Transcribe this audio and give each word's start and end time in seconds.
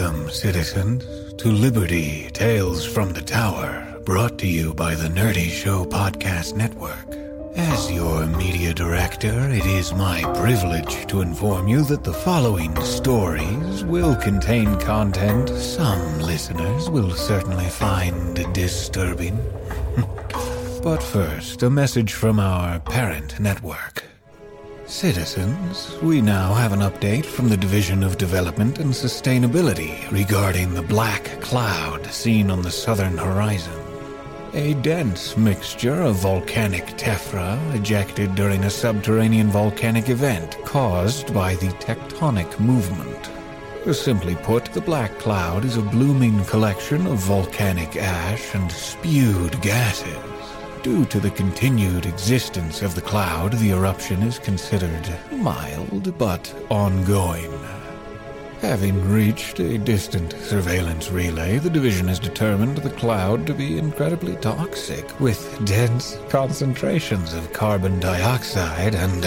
Welcome, 0.00 0.30
citizens, 0.30 1.34
to 1.34 1.48
Liberty 1.48 2.30
Tales 2.30 2.86
from 2.86 3.12
the 3.12 3.20
Tower, 3.20 4.00
brought 4.06 4.38
to 4.38 4.46
you 4.46 4.72
by 4.72 4.94
the 4.94 5.08
Nerdy 5.08 5.50
Show 5.50 5.84
Podcast 5.84 6.56
Network. 6.56 7.14
As 7.54 7.92
your 7.92 8.24
media 8.24 8.72
director, 8.72 9.50
it 9.50 9.66
is 9.66 9.92
my 9.92 10.22
privilege 10.40 11.06
to 11.08 11.20
inform 11.20 11.68
you 11.68 11.82
that 11.84 12.02
the 12.02 12.14
following 12.14 12.74
stories 12.82 13.84
will 13.84 14.16
contain 14.16 14.74
content 14.80 15.50
some 15.50 16.20
listeners 16.20 16.88
will 16.88 17.10
certainly 17.10 17.68
find 17.68 18.36
disturbing. 18.54 19.36
but 20.82 21.02
first, 21.02 21.62
a 21.62 21.68
message 21.68 22.14
from 22.14 22.40
our 22.40 22.80
parent 22.80 23.38
network. 23.38 23.99
Citizens, 24.90 25.96
we 26.02 26.20
now 26.20 26.52
have 26.52 26.72
an 26.72 26.80
update 26.80 27.24
from 27.24 27.48
the 27.48 27.56
Division 27.56 28.02
of 28.02 28.18
Development 28.18 28.80
and 28.80 28.92
Sustainability 28.92 30.10
regarding 30.10 30.74
the 30.74 30.82
black 30.82 31.40
cloud 31.40 32.04
seen 32.06 32.50
on 32.50 32.60
the 32.60 32.72
southern 32.72 33.16
horizon. 33.16 33.80
A 34.52 34.74
dense 34.74 35.36
mixture 35.36 36.02
of 36.02 36.16
volcanic 36.16 36.86
tephra 36.98 37.56
ejected 37.72 38.34
during 38.34 38.64
a 38.64 38.70
subterranean 38.70 39.46
volcanic 39.46 40.08
event 40.08 40.58
caused 40.64 41.32
by 41.32 41.54
the 41.54 41.68
tectonic 41.78 42.58
movement. 42.58 43.30
Simply 43.94 44.34
put, 44.34 44.64
the 44.72 44.80
black 44.80 45.16
cloud 45.20 45.64
is 45.64 45.76
a 45.76 45.82
blooming 45.82 46.44
collection 46.46 47.06
of 47.06 47.18
volcanic 47.18 47.96
ash 47.96 48.56
and 48.56 48.70
spewed 48.72 49.62
gases. 49.62 50.29
Due 50.82 51.04
to 51.04 51.20
the 51.20 51.30
continued 51.30 52.06
existence 52.06 52.80
of 52.80 52.94
the 52.94 53.02
cloud, 53.02 53.52
the 53.52 53.70
eruption 53.70 54.22
is 54.22 54.38
considered 54.38 55.06
mild 55.30 56.16
but 56.16 56.54
ongoing. 56.70 57.52
Having 58.62 59.10
reached 59.10 59.60
a 59.60 59.76
distant 59.76 60.32
surveillance 60.32 61.10
relay, 61.10 61.58
the 61.58 61.68
division 61.68 62.08
has 62.08 62.18
determined 62.18 62.78
the 62.78 62.96
cloud 62.96 63.46
to 63.46 63.52
be 63.52 63.78
incredibly 63.78 64.36
toxic, 64.36 65.20
with 65.20 65.62
dense 65.66 66.18
concentrations 66.30 67.34
of 67.34 67.52
carbon 67.52 68.00
dioxide 68.00 68.94
and 68.94 69.24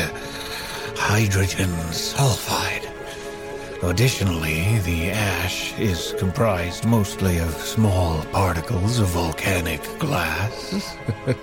hydrogen 0.96 1.70
sulfide. 1.92 2.63
Additionally, 3.84 4.80
the 4.80 5.12
ash 5.12 5.78
is 5.78 6.16
comprised 6.18 6.86
mostly 6.86 7.40
of 7.40 7.52
small 7.52 8.24
particles 8.32 8.98
of 8.98 9.10
volcanic 9.10 9.82
glass, 10.00 10.96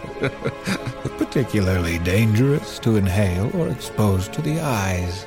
particularly 1.19 1.99
dangerous 1.99 2.79
to 2.79 2.97
inhale 2.97 3.55
or 3.55 3.69
expose 3.69 4.27
to 4.29 4.41
the 4.41 4.59
eyes. 4.59 5.27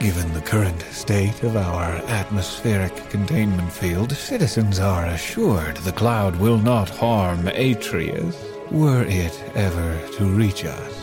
Given 0.00 0.32
the 0.32 0.40
current 0.40 0.82
state 0.90 1.40
of 1.44 1.56
our 1.56 1.84
atmospheric 2.08 2.96
containment 3.10 3.72
field, 3.72 4.10
citizens 4.12 4.80
are 4.80 5.06
assured 5.06 5.76
the 5.76 5.92
cloud 5.92 6.34
will 6.36 6.58
not 6.58 6.90
harm 6.90 7.46
Atreus, 7.46 8.36
were 8.72 9.04
it 9.04 9.40
ever 9.54 10.00
to 10.16 10.24
reach 10.24 10.64
us. 10.64 10.99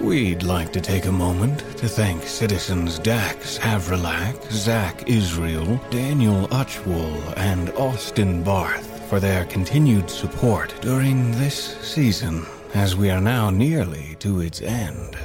We'd 0.00 0.42
like 0.42 0.72
to 0.74 0.80
take 0.80 1.06
a 1.06 1.12
moment 1.12 1.60
to 1.78 1.88
thank 1.88 2.24
citizens 2.24 2.98
Dax 2.98 3.56
Havrilak, 3.56 4.52
Zach 4.52 5.08
Israel, 5.08 5.80
Daniel 5.90 6.46
Uchwell, 6.48 7.34
and 7.38 7.70
Austin 7.70 8.42
Barth 8.42 9.08
for 9.08 9.20
their 9.20 9.46
continued 9.46 10.10
support 10.10 10.74
during 10.82 11.32
this 11.32 11.78
season, 11.80 12.44
as 12.74 12.94
we 12.94 13.08
are 13.08 13.22
now 13.22 13.48
nearly 13.48 14.16
to 14.18 14.42
its 14.42 14.60
end. 14.60 15.16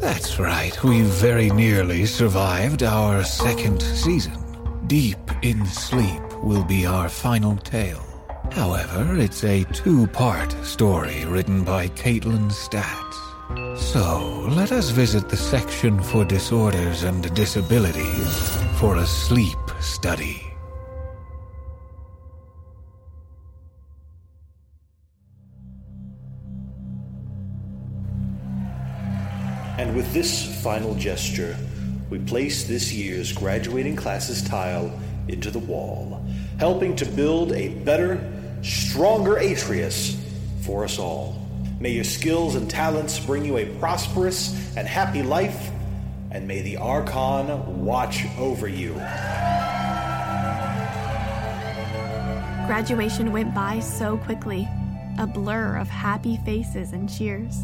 That's 0.00 0.40
right, 0.40 0.82
we 0.82 1.02
very 1.02 1.48
nearly 1.50 2.04
survived 2.04 2.82
our 2.82 3.22
second 3.22 3.80
season. 3.80 4.36
Deep 4.88 5.18
in 5.42 5.64
Sleep 5.66 6.22
will 6.42 6.64
be 6.64 6.84
our 6.84 7.08
final 7.08 7.56
tale. 7.58 8.04
However, 8.50 9.16
it's 9.18 9.44
a 9.44 9.64
two 9.72 10.08
part 10.08 10.52
story 10.64 11.24
written 11.26 11.62
by 11.62 11.88
Kaitlin 11.88 12.50
Statz. 12.50 13.05
So, 13.76 14.48
let 14.56 14.72
us 14.72 14.90
visit 14.90 15.28
the 15.28 15.36
section 15.36 16.02
for 16.02 16.24
disorders 16.24 17.04
and 17.04 17.32
disabilities 17.32 18.56
for 18.80 18.96
a 18.96 19.06
sleep 19.06 19.58
study. 19.80 20.42
And 29.78 29.94
with 29.94 30.12
this 30.12 30.60
final 30.64 30.96
gesture, 30.96 31.56
we 32.10 32.18
place 32.18 32.64
this 32.64 32.92
year's 32.92 33.30
graduating 33.32 33.94
classes 33.94 34.42
tile 34.42 34.90
into 35.28 35.52
the 35.52 35.60
wall, 35.60 36.24
helping 36.58 36.96
to 36.96 37.04
build 37.04 37.52
a 37.52 37.68
better, 37.68 38.20
stronger 38.62 39.36
Atreus 39.36 40.20
for 40.62 40.82
us 40.82 40.98
all. 40.98 41.45
May 41.78 41.90
your 41.90 42.04
skills 42.04 42.54
and 42.54 42.70
talents 42.70 43.20
bring 43.20 43.44
you 43.44 43.58
a 43.58 43.66
prosperous 43.78 44.74
and 44.76 44.88
happy 44.88 45.22
life, 45.22 45.70
and 46.30 46.48
may 46.48 46.62
the 46.62 46.78
Archon 46.78 47.84
watch 47.84 48.24
over 48.38 48.66
you. 48.66 48.94
Graduation 52.66 53.30
went 53.30 53.54
by 53.54 53.80
so 53.80 54.16
quickly, 54.16 54.66
a 55.18 55.26
blur 55.26 55.76
of 55.76 55.88
happy 55.88 56.38
faces 56.46 56.92
and 56.92 57.12
cheers. 57.12 57.58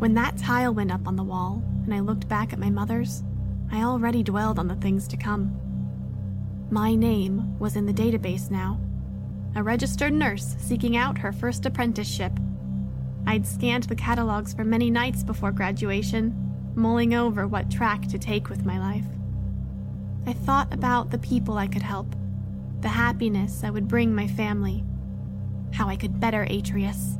When 0.00 0.14
that 0.14 0.36
tile 0.36 0.74
went 0.74 0.90
up 0.90 1.06
on 1.06 1.14
the 1.14 1.22
wall 1.22 1.62
and 1.84 1.94
I 1.94 2.00
looked 2.00 2.28
back 2.28 2.52
at 2.52 2.58
my 2.58 2.70
mother's, 2.70 3.22
I 3.70 3.82
already 3.82 4.24
dwelled 4.24 4.58
on 4.58 4.66
the 4.66 4.74
things 4.76 5.06
to 5.08 5.16
come. 5.16 5.56
My 6.70 6.96
name 6.96 7.58
was 7.60 7.76
in 7.76 7.86
the 7.86 7.92
database 7.92 8.50
now, 8.50 8.80
a 9.54 9.62
registered 9.62 10.12
nurse 10.12 10.56
seeking 10.58 10.96
out 10.96 11.18
her 11.18 11.32
first 11.32 11.64
apprenticeship. 11.66 12.32
I'd 13.28 13.46
scanned 13.46 13.84
the 13.84 13.94
catalogs 13.94 14.54
for 14.54 14.64
many 14.64 14.90
nights 14.90 15.22
before 15.22 15.52
graduation, 15.52 16.34
mulling 16.74 17.12
over 17.12 17.46
what 17.46 17.70
track 17.70 18.08
to 18.08 18.18
take 18.18 18.48
with 18.48 18.64
my 18.64 18.78
life. 18.78 19.04
I 20.26 20.32
thought 20.32 20.72
about 20.72 21.10
the 21.10 21.18
people 21.18 21.58
I 21.58 21.66
could 21.66 21.82
help, 21.82 22.16
the 22.80 22.88
happiness 22.88 23.62
I 23.62 23.68
would 23.68 23.86
bring 23.86 24.14
my 24.14 24.28
family, 24.28 24.82
how 25.74 25.90
I 25.90 25.96
could 25.96 26.18
better 26.18 26.44
Atreus. 26.44 27.18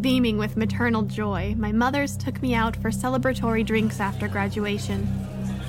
Beaming 0.00 0.38
with 0.38 0.56
maternal 0.56 1.02
joy, 1.02 1.56
my 1.58 1.72
mothers 1.72 2.16
took 2.16 2.40
me 2.40 2.54
out 2.54 2.76
for 2.76 2.90
celebratory 2.90 3.66
drinks 3.66 3.98
after 3.98 4.28
graduation. 4.28 5.08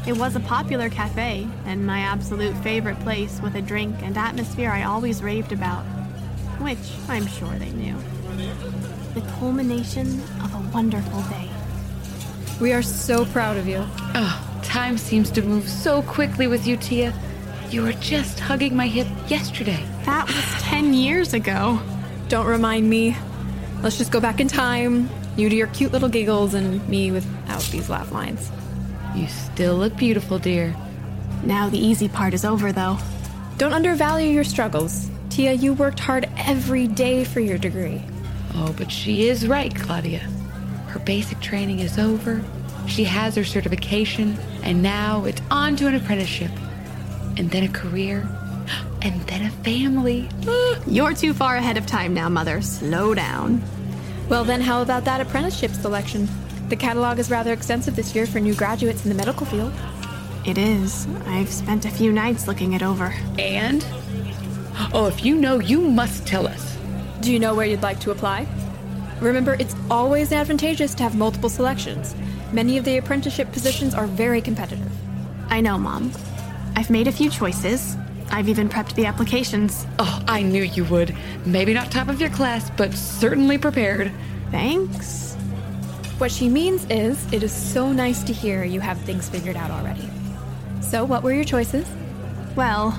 It 0.06 0.16
was 0.16 0.35
a 0.35 0.41
popular 0.41 0.90
cafe, 0.90 1.47
and 1.66 1.88
my 1.88 2.01
absolute 2.01 2.56
favorite 2.57 3.00
place 3.00 3.41
with 3.41 3.56
a 3.56 3.63
drink 3.63 3.95
and 4.03 4.16
atmosphere 4.16 4.69
I 4.69 4.84
always 4.84 5.23
raved 5.23 5.53
about, 5.53 5.85
which 6.59 6.78
I'm 7.09 7.25
sure 7.25 7.57
they 7.57 7.72
knew. 7.72 7.97
The 9.13 9.21
culmination 9.39 10.21
of 10.41 10.53
a 10.55 10.73
wonderful 10.73 11.21
day. 11.23 11.49
We 12.61 12.71
are 12.71 12.81
so 12.81 13.25
proud 13.25 13.57
of 13.57 13.67
you. 13.67 13.85
Oh, 14.15 14.59
time 14.63 14.97
seems 14.97 15.29
to 15.31 15.41
move 15.41 15.67
so 15.67 16.01
quickly 16.03 16.47
with 16.47 16.65
you, 16.65 16.77
Tia. 16.77 17.13
You 17.69 17.83
were 17.83 17.93
just 17.93 18.39
hugging 18.39 18.75
my 18.75 18.87
hip 18.87 19.07
yesterday. 19.27 19.85
That 20.05 20.27
was 20.27 20.63
10 20.63 20.93
years 20.93 21.33
ago. 21.33 21.81
Don't 22.29 22.45
remind 22.45 22.89
me. 22.89 23.17
Let's 23.81 23.97
just 23.97 24.11
go 24.11 24.21
back 24.21 24.39
in 24.39 24.47
time. 24.47 25.09
You 25.35 25.49
do 25.49 25.55
your 25.57 25.67
cute 25.67 25.91
little 25.91 26.09
giggles, 26.09 26.53
and 26.53 26.87
me 26.87 27.11
without 27.11 27.63
these 27.63 27.89
laugh 27.89 28.11
lines. 28.11 28.49
You 29.13 29.27
still 29.27 29.75
look 29.75 29.97
beautiful, 29.97 30.39
dear. 30.39 30.73
Now 31.43 31.67
the 31.69 31.79
easy 31.79 32.07
part 32.07 32.33
is 32.33 32.45
over, 32.45 32.71
though. 32.71 32.97
Don't 33.57 33.73
undervalue 33.73 34.31
your 34.31 34.45
struggles. 34.45 35.09
Tia, 35.29 35.53
you 35.53 35.73
worked 35.73 35.99
hard 35.99 36.29
every 36.37 36.87
day 36.87 37.23
for 37.23 37.39
your 37.39 37.57
degree. 37.57 38.01
Oh, 38.55 38.73
but 38.77 38.91
she 38.91 39.27
is 39.27 39.47
right, 39.47 39.73
Claudia. 39.73 40.19
Her 40.87 40.99
basic 40.99 41.39
training 41.39 41.79
is 41.79 41.97
over. 41.97 42.43
She 42.87 43.03
has 43.05 43.35
her 43.35 43.43
certification, 43.43 44.37
and 44.63 44.81
now 44.81 45.25
it's 45.25 45.41
on 45.49 45.75
to 45.77 45.87
an 45.87 45.95
apprenticeship. 45.95 46.51
And 47.37 47.49
then 47.49 47.63
a 47.63 47.69
career, 47.69 48.27
and 49.01 49.21
then 49.21 49.45
a 49.45 49.49
family. 49.63 50.29
You're 50.87 51.13
too 51.13 51.33
far 51.33 51.55
ahead 51.55 51.77
of 51.77 51.85
time 51.85 52.13
now, 52.13 52.29
Mother. 52.29 52.61
Slow 52.61 53.13
down. 53.13 53.61
Well, 54.29 54.43
then, 54.43 54.61
how 54.61 54.81
about 54.81 55.05
that 55.05 55.21
apprenticeship 55.21 55.71
selection? 55.71 56.27
The 56.69 56.75
catalog 56.75 57.19
is 57.19 57.29
rather 57.29 57.51
extensive 57.51 57.95
this 57.95 58.15
year 58.15 58.25
for 58.25 58.39
new 58.39 58.53
graduates 58.53 59.03
in 59.03 59.09
the 59.09 59.15
medical 59.15 59.45
field. 59.45 59.73
It 60.45 60.57
is. 60.57 61.07
I've 61.25 61.49
spent 61.49 61.85
a 61.85 61.91
few 61.91 62.11
nights 62.11 62.47
looking 62.47 62.73
it 62.73 62.81
over. 62.81 63.13
And? 63.37 63.85
Oh, 64.93 65.07
if 65.07 65.23
you 65.23 65.35
know, 65.35 65.59
you 65.59 65.81
must 65.81 66.25
tell 66.25 66.47
us. 66.47 66.71
Do 67.22 67.32
you 67.32 67.38
know 67.38 67.53
where 67.53 67.68
you'd 67.68 67.84
like 67.84 68.00
to 68.00 68.09
apply? 68.09 68.47
Remember, 69.20 69.53
it's 69.53 69.76
always 69.91 70.32
advantageous 70.32 70.96
to 70.96 71.03
have 71.03 71.16
multiple 71.16 71.50
selections. 71.50 72.16
Many 72.52 72.79
of 72.79 72.84
the 72.84 72.97
apprenticeship 72.97 73.52
positions 73.52 73.94
are 73.94 74.08
very 74.08 74.41
competitive. 74.41 74.91
I 75.47 75.62
know, 75.62 75.78
Mom. 75.78 76.12
I've 76.76 76.90
made 76.90 77.08
a 77.08 77.12
few 77.12 77.29
choices. 77.29 77.96
I've 78.32 78.50
even 78.50 78.68
prepped 78.68 78.96
the 78.96 79.06
applications. 79.06 79.85
Oh, 80.00 80.23
I 80.28 80.41
knew 80.41 80.64
you 80.64 80.84
would. 80.85 81.16
Maybe 81.46 81.76
not 81.76 81.91
top 81.91 82.08
of 82.08 82.20
your 82.20 82.32
class, 82.32 82.72
but 82.72 82.91
certainly 82.96 83.59
prepared. 83.59 84.12
Thanks. 84.50 85.35
What 86.18 86.32
she 86.32 86.50
means 86.50 86.88
is, 86.90 87.23
it 87.32 87.44
is 87.44 87.52
so 87.52 87.91
nice 87.91 88.23
to 88.23 88.34
hear 88.34 88.64
you 88.64 88.79
have 88.79 89.00
things 89.02 89.29
figured 89.29 89.58
out 89.58 89.70
already. 89.70 90.09
So, 90.82 91.06
what 91.06 91.22
were 91.22 91.34
your 91.34 91.44
choices? 91.44 91.88
Well, 92.56 92.97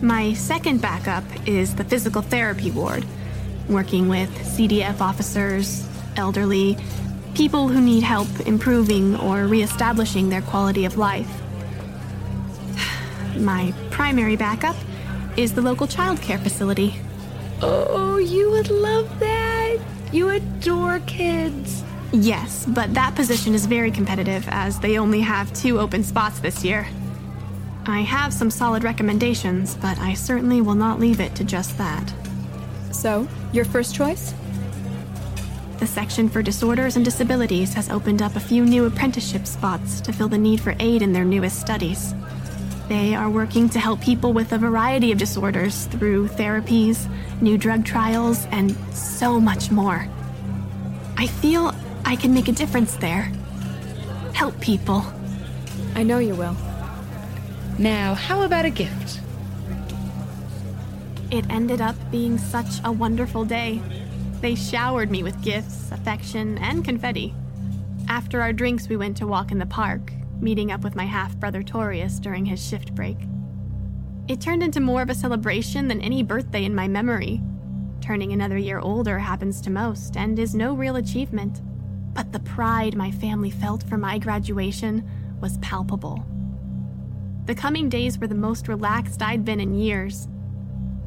my 0.00 0.32
second 0.34 0.80
backup 0.80 1.24
is 1.44 1.74
the 1.74 1.84
physical 1.84 2.22
therapy 2.22 2.70
ward, 2.70 3.04
working 3.68 4.08
with 4.08 4.30
CDF 4.30 5.00
officers, 5.00 5.86
elderly, 6.16 6.76
people 7.34 7.68
who 7.68 7.80
need 7.80 8.02
help 8.02 8.28
improving 8.46 9.16
or 9.16 9.46
reestablishing 9.46 10.28
their 10.28 10.42
quality 10.42 10.84
of 10.84 10.96
life. 10.96 11.30
My 13.36 13.72
primary 13.90 14.36
backup 14.36 14.76
is 15.36 15.54
the 15.54 15.62
local 15.62 15.86
childcare 15.86 16.40
facility. 16.40 16.94
Oh, 17.62 18.18
you 18.18 18.50
would 18.50 18.70
love 18.70 19.18
that. 19.20 19.78
You 20.12 20.28
adore 20.30 21.00
kids. 21.00 21.82
Yes, 22.12 22.64
but 22.68 22.94
that 22.94 23.16
position 23.16 23.54
is 23.54 23.66
very 23.66 23.90
competitive 23.90 24.46
as 24.48 24.78
they 24.78 24.98
only 24.98 25.20
have 25.20 25.52
two 25.52 25.80
open 25.80 26.04
spots 26.04 26.38
this 26.38 26.64
year. 26.64 26.86
I 27.86 28.00
have 28.00 28.32
some 28.32 28.50
solid 28.50 28.84
recommendations, 28.84 29.74
but 29.74 29.98
I 29.98 30.14
certainly 30.14 30.60
will 30.60 30.76
not 30.76 31.00
leave 31.00 31.20
it 31.20 31.34
to 31.34 31.44
just 31.44 31.76
that. 31.78 32.14
So, 33.04 33.28
your 33.52 33.66
first 33.66 33.94
choice? 33.94 34.32
The 35.78 35.86
section 35.86 36.26
for 36.26 36.40
disorders 36.40 36.96
and 36.96 37.04
disabilities 37.04 37.74
has 37.74 37.90
opened 37.90 38.22
up 38.22 38.34
a 38.34 38.40
few 38.40 38.64
new 38.64 38.86
apprenticeship 38.86 39.46
spots 39.46 40.00
to 40.00 40.12
fill 40.14 40.28
the 40.28 40.38
need 40.38 40.58
for 40.58 40.74
aid 40.80 41.02
in 41.02 41.12
their 41.12 41.26
newest 41.26 41.60
studies. 41.60 42.14
They 42.88 43.14
are 43.14 43.28
working 43.28 43.68
to 43.68 43.78
help 43.78 44.00
people 44.00 44.32
with 44.32 44.52
a 44.52 44.58
variety 44.58 45.12
of 45.12 45.18
disorders 45.18 45.84
through 45.88 46.28
therapies, 46.28 47.06
new 47.42 47.58
drug 47.58 47.84
trials, 47.84 48.46
and 48.46 48.74
so 48.94 49.38
much 49.38 49.70
more. 49.70 50.08
I 51.18 51.26
feel 51.26 51.74
I 52.06 52.16
can 52.16 52.32
make 52.32 52.48
a 52.48 52.52
difference 52.52 52.96
there. 52.96 53.30
Help 54.32 54.58
people. 54.62 55.04
I 55.94 56.04
know 56.04 56.20
you 56.20 56.34
will. 56.34 56.56
Now, 57.78 58.14
how 58.14 58.44
about 58.44 58.64
a 58.64 58.70
gift? 58.70 59.20
It 61.34 61.50
ended 61.50 61.80
up 61.80 61.96
being 62.12 62.38
such 62.38 62.78
a 62.84 62.92
wonderful 62.92 63.44
day. 63.44 63.82
They 64.40 64.54
showered 64.54 65.10
me 65.10 65.24
with 65.24 65.42
gifts, 65.42 65.90
affection, 65.90 66.58
and 66.58 66.84
confetti. 66.84 67.34
After 68.06 68.40
our 68.40 68.52
drinks, 68.52 68.88
we 68.88 68.96
went 68.96 69.16
to 69.16 69.26
walk 69.26 69.50
in 69.50 69.58
the 69.58 69.66
park, 69.66 70.12
meeting 70.40 70.70
up 70.70 70.84
with 70.84 70.94
my 70.94 71.06
half 71.06 71.36
brother 71.36 71.64
Torius 71.64 72.20
during 72.20 72.44
his 72.44 72.64
shift 72.64 72.94
break. 72.94 73.16
It 74.28 74.40
turned 74.40 74.62
into 74.62 74.78
more 74.78 75.02
of 75.02 75.10
a 75.10 75.14
celebration 75.14 75.88
than 75.88 76.00
any 76.02 76.22
birthday 76.22 76.64
in 76.64 76.72
my 76.72 76.86
memory. 76.86 77.42
Turning 78.00 78.32
another 78.32 78.56
year 78.56 78.78
older 78.78 79.18
happens 79.18 79.60
to 79.62 79.70
most 79.70 80.16
and 80.16 80.38
is 80.38 80.54
no 80.54 80.72
real 80.72 80.94
achievement. 80.94 81.62
But 82.14 82.30
the 82.30 82.38
pride 82.38 82.94
my 82.94 83.10
family 83.10 83.50
felt 83.50 83.82
for 83.82 83.98
my 83.98 84.18
graduation 84.18 85.04
was 85.40 85.58
palpable. 85.58 86.24
The 87.46 87.56
coming 87.56 87.88
days 87.88 88.20
were 88.20 88.28
the 88.28 88.36
most 88.36 88.68
relaxed 88.68 89.20
I'd 89.20 89.44
been 89.44 89.58
in 89.58 89.74
years. 89.74 90.28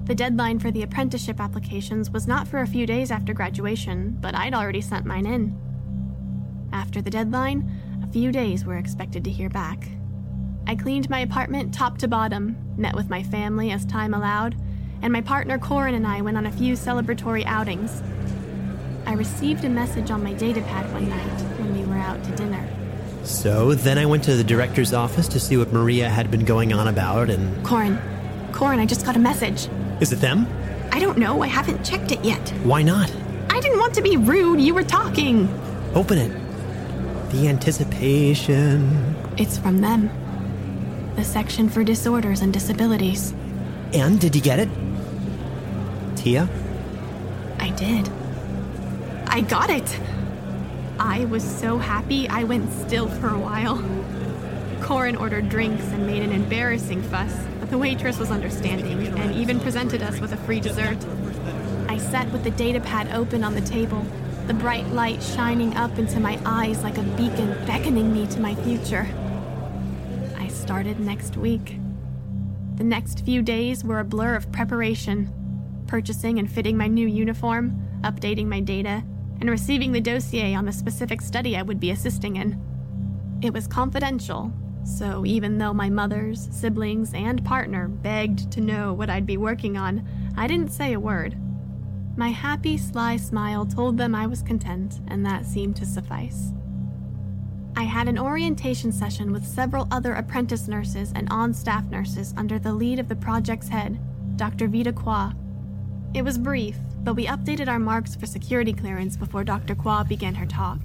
The 0.07 0.15
deadline 0.15 0.59
for 0.59 0.71
the 0.71 0.83
apprenticeship 0.83 1.41
applications 1.41 2.09
was 2.09 2.27
not 2.27 2.47
for 2.47 2.59
a 2.59 2.67
few 2.67 2.85
days 2.85 3.11
after 3.11 3.33
graduation, 3.33 4.15
but 4.21 4.35
I'd 4.35 4.53
already 4.53 4.79
sent 4.79 5.05
mine 5.05 5.25
in. 5.25 5.53
After 6.71 7.01
the 7.01 7.09
deadline, 7.09 7.69
a 8.01 8.07
few 8.13 8.31
days 8.31 8.63
were 8.63 8.77
expected 8.77 9.25
to 9.25 9.29
hear 9.29 9.49
back. 9.49 9.89
I 10.65 10.77
cleaned 10.77 11.09
my 11.09 11.19
apartment 11.19 11.73
top 11.73 11.97
to 11.97 12.07
bottom, 12.07 12.55
met 12.77 12.95
with 12.95 13.09
my 13.09 13.21
family 13.21 13.71
as 13.71 13.85
time 13.85 14.13
allowed, 14.13 14.55
and 15.01 15.11
my 15.11 15.19
partner 15.19 15.57
Corin 15.57 15.93
and 15.93 16.07
I 16.07 16.21
went 16.21 16.37
on 16.37 16.45
a 16.45 16.51
few 16.53 16.75
celebratory 16.75 17.45
outings. 17.45 18.01
I 19.05 19.11
received 19.11 19.65
a 19.65 19.69
message 19.69 20.09
on 20.09 20.23
my 20.23 20.33
datapad 20.35 20.89
one 20.93 21.09
night 21.09 21.41
when 21.59 21.77
we 21.77 21.85
were 21.85 21.97
out 21.97 22.23
to 22.23 22.31
dinner. 22.31 22.65
So 23.25 23.73
then 23.73 23.97
I 23.97 24.05
went 24.05 24.23
to 24.23 24.37
the 24.37 24.43
director's 24.45 24.93
office 24.93 25.27
to 25.27 25.39
see 25.41 25.57
what 25.57 25.73
Maria 25.73 26.07
had 26.07 26.31
been 26.31 26.45
going 26.45 26.71
on 26.71 26.87
about, 26.87 27.29
and. 27.29 27.65
Corin, 27.65 27.99
Corin, 28.53 28.79
I 28.79 28.85
just 28.85 29.05
got 29.05 29.17
a 29.17 29.19
message. 29.19 29.67
Is 29.99 30.13
it 30.13 30.21
them? 30.21 30.47
I 30.91 30.99
don't 30.99 31.17
know, 31.17 31.41
I 31.41 31.47
haven't 31.47 31.83
checked 31.83 32.11
it 32.11 32.23
yet. 32.23 32.49
Why 32.63 32.81
not? 32.81 33.11
I 33.49 33.59
didn't 33.59 33.79
want 33.79 33.93
to 33.95 34.01
be 34.01 34.17
rude, 34.17 34.61
you 34.61 34.73
were 34.73 34.83
talking. 34.83 35.47
Open 35.95 36.17
it. 36.17 36.31
The 37.31 37.47
anticipation. 37.47 39.15
It's 39.37 39.57
from 39.57 39.79
them. 39.81 40.09
The 41.15 41.23
section 41.23 41.67
for 41.67 41.83
disorders 41.83 42.41
and 42.41 42.53
disabilities. 42.53 43.33
And 43.93 44.19
did 44.19 44.35
you 44.35 44.41
get 44.41 44.59
it? 44.59 44.69
Tia? 46.15 46.47
I 47.59 47.69
did. 47.71 48.09
I 49.27 49.41
got 49.41 49.69
it. 49.69 49.99
I 50.99 51.25
was 51.25 51.43
so 51.43 51.77
happy 51.77 52.27
I 52.29 52.43
went 52.43 52.71
still 52.85 53.07
for 53.07 53.29
a 53.29 53.39
while. 53.39 53.83
Corin 54.81 55.15
ordered 55.15 55.49
drinks 55.49 55.83
and 55.85 56.05
made 56.05 56.21
an 56.21 56.31
embarrassing 56.31 57.01
fuss, 57.03 57.33
the 57.69 57.77
waitress 57.77 58.17
was 58.17 58.31
understanding 58.31 59.07
and 59.17 59.35
even 59.35 59.59
presented 59.59 60.01
us 60.01 60.19
with 60.19 60.31
a 60.31 60.37
free 60.37 60.59
dessert. 60.59 60.97
I 61.89 61.97
sat 61.97 62.31
with 62.31 62.43
the 62.43 62.51
datapad 62.51 63.13
open 63.13 63.43
on 63.43 63.55
the 63.55 63.61
table, 63.61 64.05
the 64.47 64.53
bright 64.53 64.87
light 64.87 65.21
shining 65.21 65.75
up 65.75 65.97
into 65.97 66.19
my 66.19 66.39
eyes 66.45 66.83
like 66.83 66.97
a 66.97 67.03
beacon 67.03 67.49
beckoning 67.65 68.13
me 68.13 68.25
to 68.27 68.39
my 68.39 68.55
future. 68.55 69.07
I 70.37 70.47
started 70.47 70.99
next 70.99 71.35
week. 71.35 71.77
The 72.75 72.83
next 72.83 73.25
few 73.25 73.41
days 73.41 73.83
were 73.83 73.99
a 73.99 74.05
blur 74.05 74.35
of 74.35 74.51
preparation, 74.51 75.33
purchasing 75.87 76.39
and 76.39 76.49
fitting 76.49 76.77
my 76.77 76.87
new 76.87 77.07
uniform, 77.07 77.81
updating 78.01 78.47
my 78.47 78.59
data, 78.59 79.03
and 79.39 79.49
receiving 79.49 79.91
the 79.91 80.01
dossier 80.01 80.55
on 80.55 80.65
the 80.65 80.71
specific 80.71 81.21
study 81.21 81.57
I 81.57 81.63
would 81.63 81.79
be 81.79 81.91
assisting 81.91 82.37
in. 82.37 82.61
It 83.41 83.53
was 83.53 83.67
confidential, 83.67 84.51
so 84.87 85.25
even 85.25 85.57
though 85.57 85.73
my 85.73 85.89
mother's, 85.89 86.47
siblings, 86.49 87.13
and 87.13 87.43
partner 87.43 87.89
begged 87.89 88.49
to 88.53 88.61
know 88.61 88.93
what 88.93 89.09
I'd 89.09 89.25
be 89.25 89.35
working 89.35 89.75
on, 89.75 90.07
I 90.37 90.47
didn't 90.47 90.71
say 90.71 90.93
a 90.93 90.99
word. 90.99 91.35
My 92.15 92.29
happy, 92.29 92.77
sly 92.77 93.17
smile 93.17 93.65
told 93.65 93.97
them 93.97 94.15
I 94.15 94.25
was 94.27 94.41
content, 94.41 95.01
and 95.09 95.25
that 95.25 95.45
seemed 95.45 95.75
to 95.75 95.85
suffice. 95.85 96.53
I 97.75 97.83
had 97.83 98.07
an 98.07 98.17
orientation 98.17 98.91
session 98.91 99.31
with 99.31 99.45
several 99.45 99.87
other 99.91 100.13
apprentice 100.13 100.67
nurses 100.67 101.11
and 101.13 101.27
on 101.29 101.53
staff 101.53 101.83
nurses 101.91 102.33
under 102.37 102.57
the 102.57 102.73
lead 102.73 102.97
of 102.97 103.09
the 103.09 103.15
project's 103.15 103.67
head, 103.67 103.99
Dr. 104.37 104.67
Vita 104.67 104.93
Croix. 104.93 105.31
It 106.13 106.23
was 106.23 106.37
brief, 106.37 106.77
but 107.03 107.13
we 107.15 107.27
updated 107.27 107.67
our 107.67 107.77
marks 107.77 108.15
for 108.15 108.25
security 108.25 108.73
clearance 108.73 109.17
before 109.17 109.43
Dr. 109.43 109.75
Croix 109.75 110.03
began 110.03 110.33
her 110.35 110.45
talk. 110.45 110.79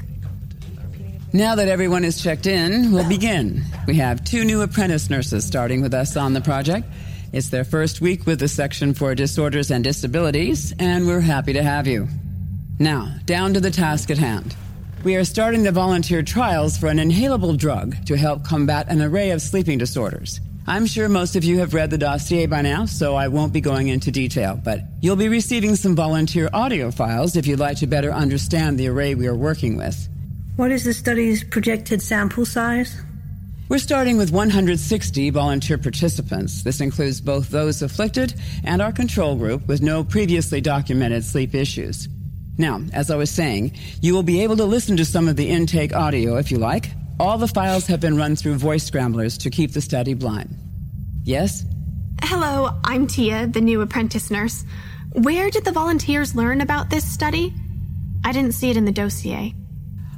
Now 1.35 1.55
that 1.55 1.69
everyone 1.69 2.05
is 2.05 2.23
checked 2.23 2.47
in, 2.47 2.93
we'll 2.93 3.09
begin. 3.09 3.65
We 3.87 3.95
have 3.95 4.23
two 4.23 4.45
new 4.45 4.61
apprentice 4.61 5.09
nurses 5.09 5.47
starting 5.47 5.81
with 5.81 5.95
us 5.95 6.15
on 6.15 6.35
the 6.35 6.43
project. 6.43 6.87
It's 7.33 7.49
their 7.49 7.65
first 7.65 8.03
week 8.03 8.27
with 8.27 8.39
the 8.39 8.49
section 8.49 8.93
for 8.93 9.15
disorders 9.15 9.71
and 9.71 9.83
disabilities, 9.83 10.75
and 10.79 11.07
we're 11.07 11.21
happy 11.21 11.55
to 11.55 11.63
have 11.63 11.87
you. 11.87 12.07
Now, 12.79 13.15
down 13.25 13.55
to 13.55 13.61
the 13.61 13.71
task 13.71 14.11
at 14.11 14.19
hand. 14.19 14.55
We 15.05 15.17
are 15.17 15.25
starting 15.25 15.63
the 15.63 15.73
volunteer 15.73 16.23
trials 16.23 16.77
for 16.77 16.89
an 16.89 16.99
inhalable 16.99 17.57
drug 17.57 18.05
to 18.05 18.17
help 18.19 18.45
combat 18.45 18.91
an 18.91 19.01
array 19.01 19.31
of 19.31 19.41
sleeping 19.41 19.79
disorders. 19.79 20.39
I'm 20.67 20.85
sure 20.85 21.09
most 21.09 21.35
of 21.35 21.45
you 21.45 21.61
have 21.61 21.73
read 21.73 21.89
the 21.89 21.97
dossier 21.97 22.45
by 22.45 22.61
now, 22.61 22.85
so 22.85 23.15
I 23.15 23.29
won't 23.29 23.55
be 23.55 23.63
going 23.63 23.89
into 23.89 24.11
detail, 24.11 24.61
but 24.63 24.81
you'll 25.01 25.17
be 25.17 25.31
receiving 25.31 25.77
some 25.77 25.97
volunteer 25.97 26.51
audio 26.53 26.91
files 26.91 27.37
if 27.37 27.47
you'd 27.47 27.59
like 27.59 27.79
to 27.79 27.87
better 27.87 28.13
understand 28.13 28.79
the 28.79 28.89
array 28.89 29.15
we 29.15 29.29
are 29.29 29.35
working 29.35 29.79
with. 29.79 30.11
What 30.57 30.71
is 30.71 30.85
the 30.85 30.93
study's 30.93 31.43
projected 31.43 32.03
sample 32.03 32.45
size? 32.45 33.01
We're 33.71 33.79
starting 33.79 34.19
with 34.19 34.33
160 34.33 35.31
volunteer 35.31 35.79
participants. 35.79 36.63
This 36.63 36.83
includes 36.83 37.23
both 37.23 37.49
those 37.49 37.81
afflicted 37.81 38.35
and 38.63 38.83
our 38.83 38.93
control 38.93 39.35
group 39.35 39.67
with 39.67 39.81
no 39.81 40.05
previously 40.05 40.61
documented 40.61 41.25
sleep 41.25 41.55
issues. 41.55 42.07
Now, 42.59 42.83
as 42.93 43.11
I 43.11 43.17
was 43.17 43.31
saying, 43.31 43.73
you 44.03 44.13
will 44.13 44.23
be 44.23 44.43
able 44.43 44.59
to 44.59 44.67
listen 44.67 44.99
to 44.99 45.07
some 45.07 45.27
of 45.27 45.37
the 45.37 45.49
intake 45.49 45.95
audio 45.95 46.37
if 46.37 46.51
you 46.51 46.59
like. 46.59 46.91
All 47.19 47.39
the 47.39 47.49
files 47.49 47.87
have 47.87 48.01
been 48.01 48.19
run 48.19 48.37
through 48.37 48.57
voice 48.57 48.85
scramblers 48.85 49.39
to 49.39 49.49
keep 49.49 49.73
the 49.73 49.81
study 49.81 50.13
blind. 50.13 50.55
Yes? 51.25 51.65
Hello, 52.21 52.79
I'm 52.85 53.07
Tia, 53.07 53.47
the 53.47 53.63
new 53.63 53.81
apprentice 53.81 54.31
nurse. 54.31 54.67
Where 55.15 55.49
did 55.49 55.65
the 55.65 55.73
volunteers 55.73 56.35
learn 56.35 56.61
about 56.61 56.91
this 56.91 57.11
study? 57.11 57.55
I 58.23 58.33
didn't 58.33 58.53
see 58.53 58.69
it 58.69 58.77
in 58.77 58.85
the 58.85 58.93
dossier. 58.93 59.55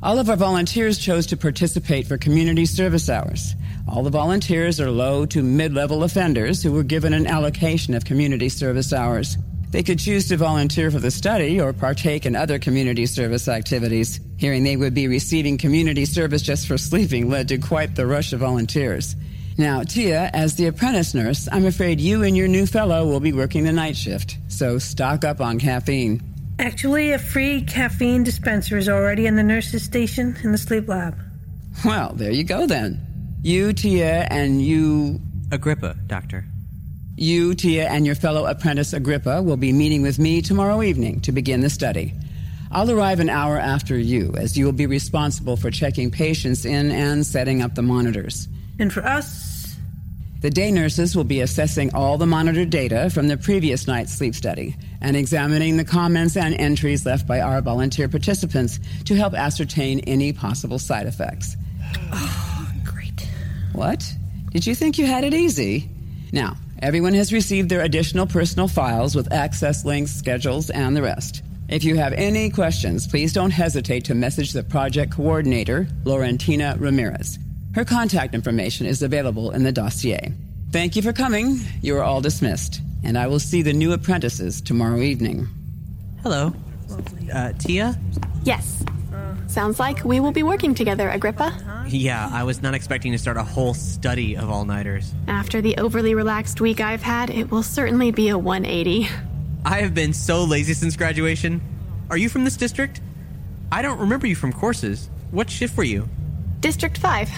All 0.04 0.18
of 0.18 0.28
our 0.28 0.37
volunteers 0.37 0.99
chose 0.99 1.25
to 1.28 1.37
participate 1.38 2.06
for 2.06 2.18
community 2.18 2.66
service 2.66 3.08
hours. 3.08 3.54
All 3.88 4.02
the 4.02 4.11
volunteers 4.11 4.78
are 4.78 4.90
low 4.90 5.25
to 5.25 5.42
mid 5.42 5.73
level 5.73 6.02
offenders 6.04 6.62
who 6.62 6.73
were 6.73 6.82
given 6.82 7.14
an 7.14 7.26
allocation 7.26 7.94
of 7.94 8.04
community 8.04 8.50
service 8.50 8.92
hours. 8.92 9.38
They 9.70 9.82
could 9.82 9.99
choose 9.99 10.28
to 10.28 10.37
volunteer 10.37 10.90
for 10.90 10.99
the 10.99 11.11
study 11.11 11.58
or 11.58 11.73
partake 11.73 12.26
in 12.26 12.37
other 12.37 12.58
community 12.58 13.06
service 13.06 13.49
activities. 13.49 14.20
Hearing 14.37 14.62
they 14.62 14.76
would 14.76 14.92
be 14.92 15.08
receiving 15.08 15.56
community 15.56 16.04
service 16.04 16.42
just 16.42 16.66
for 16.66 16.76
sleeping 16.76 17.30
led 17.30 17.49
to 17.49 17.56
quite 17.56 17.96
the 17.96 18.06
rush 18.06 18.34
of 18.34 18.40
volunteers. 18.40 19.16
Now, 19.56 19.84
Tia, 19.84 20.28
as 20.34 20.54
the 20.54 20.66
apprentice 20.66 21.14
nurse, 21.14 21.49
I'm 21.50 21.64
afraid 21.64 21.99
you 21.99 22.25
and 22.25 22.37
your 22.37 22.49
new 22.49 22.66
fellow 22.66 23.06
will 23.06 23.20
be 23.20 23.32
working 23.32 23.64
the 23.64 23.73
night 23.73 23.96
shift, 23.96 24.37
so 24.49 24.78
stock 24.78 25.25
up 25.25 25.40
on 25.40 25.58
caffeine. 25.58 26.33
Actually, 26.58 27.12
a 27.12 27.18
free 27.18 27.62
caffeine 27.62 28.23
dispenser 28.23 28.76
is 28.78 28.88
already 28.88 29.26
in 29.26 29.37
the 29.37 29.42
nurse's 29.42 29.82
station 29.82 30.37
in 30.44 30.52
the 30.52 30.58
sleep 30.58 30.88
lab. 30.88 31.18
Well, 31.84 32.12
there 32.14 32.30
you 32.30 32.44
go 32.44 32.66
then. 32.66 33.00
You, 33.42 33.73
Tia, 33.73 34.26
and 34.30 34.62
you. 34.62 35.20
Agrippa, 35.50 35.96
Doctor. 36.06 36.44
You, 37.16 37.54
Tia, 37.54 37.88
and 37.88 38.06
your 38.06 38.14
fellow 38.14 38.46
apprentice 38.46 38.92
Agrippa 38.92 39.42
will 39.42 39.56
be 39.56 39.73
meeting 39.73 40.02
with 40.02 40.18
me 40.18 40.42
tomorrow 40.42 40.82
evening 40.82 41.20
to 41.20 41.32
begin 41.32 41.61
the 41.61 41.70
study. 41.70 42.14
I'll 42.73 42.90
arrive 42.90 43.20
an 43.20 43.28
hour 43.28 43.58
after 43.58 43.96
you, 43.96 44.34
as 44.37 44.56
you 44.56 44.64
will 44.64 44.73
be 44.73 44.87
responsible 44.87 45.56
for 45.56 45.70
checking 45.70 46.11
patients 46.11 46.64
in 46.64 46.90
and 46.90 47.25
setting 47.25 47.62
up 47.62 47.75
the 47.75 47.82
monitors. 47.82 48.49
And 48.78 48.92
for 48.92 49.04
us, 49.04 49.53
The 50.44 50.50
day 50.50 50.70
nurses 50.70 51.16
will 51.16 51.24
be 51.24 51.40
assessing 51.40 51.94
all 51.94 52.18
the 52.18 52.26
monitored 52.26 52.68
data 52.68 53.08
from 53.08 53.28
the 53.28 53.38
previous 53.38 53.86
night's 53.86 54.12
sleep 54.12 54.34
study 54.34 54.76
and 55.00 55.16
examining 55.16 55.78
the 55.78 55.86
comments 55.86 56.36
and 56.36 56.54
entries 56.56 57.06
left 57.06 57.26
by 57.26 57.40
our 57.40 57.62
volunteer 57.62 58.10
participants 58.10 58.78
to 59.06 59.14
help 59.14 59.32
ascertain 59.32 60.00
any 60.00 60.34
possible 60.34 60.78
side 60.78 61.06
effects. 61.06 61.56
Oh, 62.12 62.70
great. 62.84 63.26
What? 63.72 64.14
Did 64.50 64.66
you 64.66 64.74
think 64.74 64.98
you 64.98 65.06
had 65.06 65.24
it 65.24 65.32
easy? 65.32 65.88
Now, 66.30 66.58
everyone 66.80 67.14
has 67.14 67.32
received 67.32 67.70
their 67.70 67.80
additional 67.80 68.26
personal 68.26 68.68
files 68.68 69.14
with 69.14 69.32
access 69.32 69.86
links, 69.86 70.12
schedules, 70.12 70.68
and 70.68 70.94
the 70.94 71.00
rest. 71.00 71.42
If 71.70 71.84
you 71.84 71.96
have 71.96 72.12
any 72.12 72.50
questions, 72.50 73.06
please 73.06 73.32
don't 73.32 73.50
hesitate 73.50 74.04
to 74.04 74.14
message 74.14 74.52
the 74.52 74.62
project 74.62 75.12
coordinator, 75.12 75.88
Laurentina 76.04 76.78
Ramirez. 76.78 77.38
Her 77.75 77.85
contact 77.85 78.35
information 78.37 78.87
is 78.87 79.02
available 79.02 79.50
in 79.50 79.64
the 79.64 79.73
dossier. 79.73 80.33
Thank 80.71 80.95
you 80.95 81.02
for 81.02 81.12
coming. 81.12 81.59
You 81.83 81.97
are 81.97 82.04
all 82.04 82.21
dismissed, 82.21 82.81
and 83.02 83.19
I 83.19 83.26
will 83.26 83.40
see 83.40 83.62
the 83.62 83.73
new 83.73 83.93
apprentices 83.93 84.61
tomorrow 84.61 84.99
evening. 84.99 85.49
Hello. 86.23 86.54
Uh, 87.33 87.52
Tia? 87.59 87.99
Yes. 88.45 88.85
Sounds 89.49 89.81
like 89.81 90.04
we 90.04 90.21
will 90.21 90.31
be 90.31 90.45
working 90.45 90.75
together, 90.75 91.09
Agrippa. 91.09 91.85
Yeah, 91.88 92.31
I 92.33 92.45
was 92.45 92.62
not 92.62 92.75
expecting 92.75 93.11
to 93.11 93.19
start 93.19 93.37
a 93.37 93.43
whole 93.43 93.75
study 93.75 94.37
of 94.37 94.50
all 94.50 94.64
nighters. 94.64 95.12
After 95.26 95.61
the 95.61 95.76
overly 95.78 96.14
relaxed 96.14 96.61
week 96.61 96.81
I've 96.81 97.02
had, 97.02 97.28
it 97.28 97.50
will 97.50 97.64
certainly 97.64 98.12
be 98.12 98.28
a 98.28 98.38
180. 98.38 99.09
I 99.64 99.81
have 99.81 99.95
been 99.95 100.12
so 100.12 100.45
lazy 100.45 100.75
since 100.75 100.97
graduation. 100.97 101.61
Are 102.09 102.16
you 102.16 102.28
from 102.28 102.45
this 102.45 102.57
district? 102.57 103.00
I 103.73 103.83
don't 103.83 103.99
remember 103.99 104.28
you 104.28 104.37
from 104.37 104.52
courses. 104.52 105.11
What 105.33 105.50
shift 105.50 105.76
were 105.76 105.85
you? 105.85 106.09
District 106.61 106.97
5. 106.99 107.31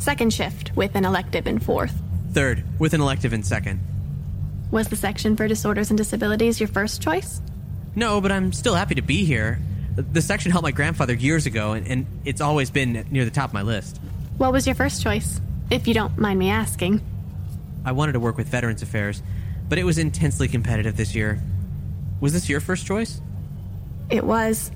Second 0.00 0.32
shift, 0.32 0.74
with 0.74 0.94
an 0.94 1.04
elective 1.04 1.46
in 1.46 1.58
fourth. 1.58 1.92
Third, 2.32 2.64
with 2.78 2.94
an 2.94 3.02
elective 3.02 3.34
in 3.34 3.42
second. 3.42 3.80
Was 4.70 4.88
the 4.88 4.96
section 4.96 5.36
for 5.36 5.46
disorders 5.46 5.90
and 5.90 5.98
disabilities 5.98 6.58
your 6.58 6.68
first 6.68 7.02
choice? 7.02 7.42
No, 7.94 8.22
but 8.22 8.32
I'm 8.32 8.54
still 8.54 8.74
happy 8.74 8.94
to 8.94 9.02
be 9.02 9.26
here. 9.26 9.60
The- 9.96 10.22
section 10.22 10.52
helped 10.52 10.62
my 10.62 10.70
grandfather 10.70 11.12
years 11.12 11.44
ago, 11.44 11.72
and, 11.72 11.86
and 11.86 12.06
it's 12.24 12.40
always 12.40 12.70
been 12.70 13.04
near 13.10 13.26
the 13.26 13.30
top 13.30 13.50
of 13.50 13.54
my 13.54 13.60
list. 13.60 14.00
What 14.38 14.52
was 14.52 14.66
your 14.66 14.74
first 14.74 15.02
choice? 15.02 15.38
If 15.68 15.86
you 15.86 15.92
don't 15.92 16.16
mind 16.16 16.38
me 16.38 16.48
asking. 16.48 17.02
I 17.84 17.92
wanted 17.92 18.12
to 18.12 18.20
work 18.20 18.38
with 18.38 18.48
Veterans 18.48 18.80
Affairs, 18.80 19.22
but 19.68 19.78
it 19.78 19.84
was 19.84 19.98
intensely 19.98 20.48
competitive 20.48 20.96
this 20.96 21.14
year. 21.14 21.42
Was 22.22 22.32
this 22.32 22.48
your 22.48 22.60
first 22.60 22.86
choice? 22.86 23.20
It 24.08 24.24
was. 24.24 24.70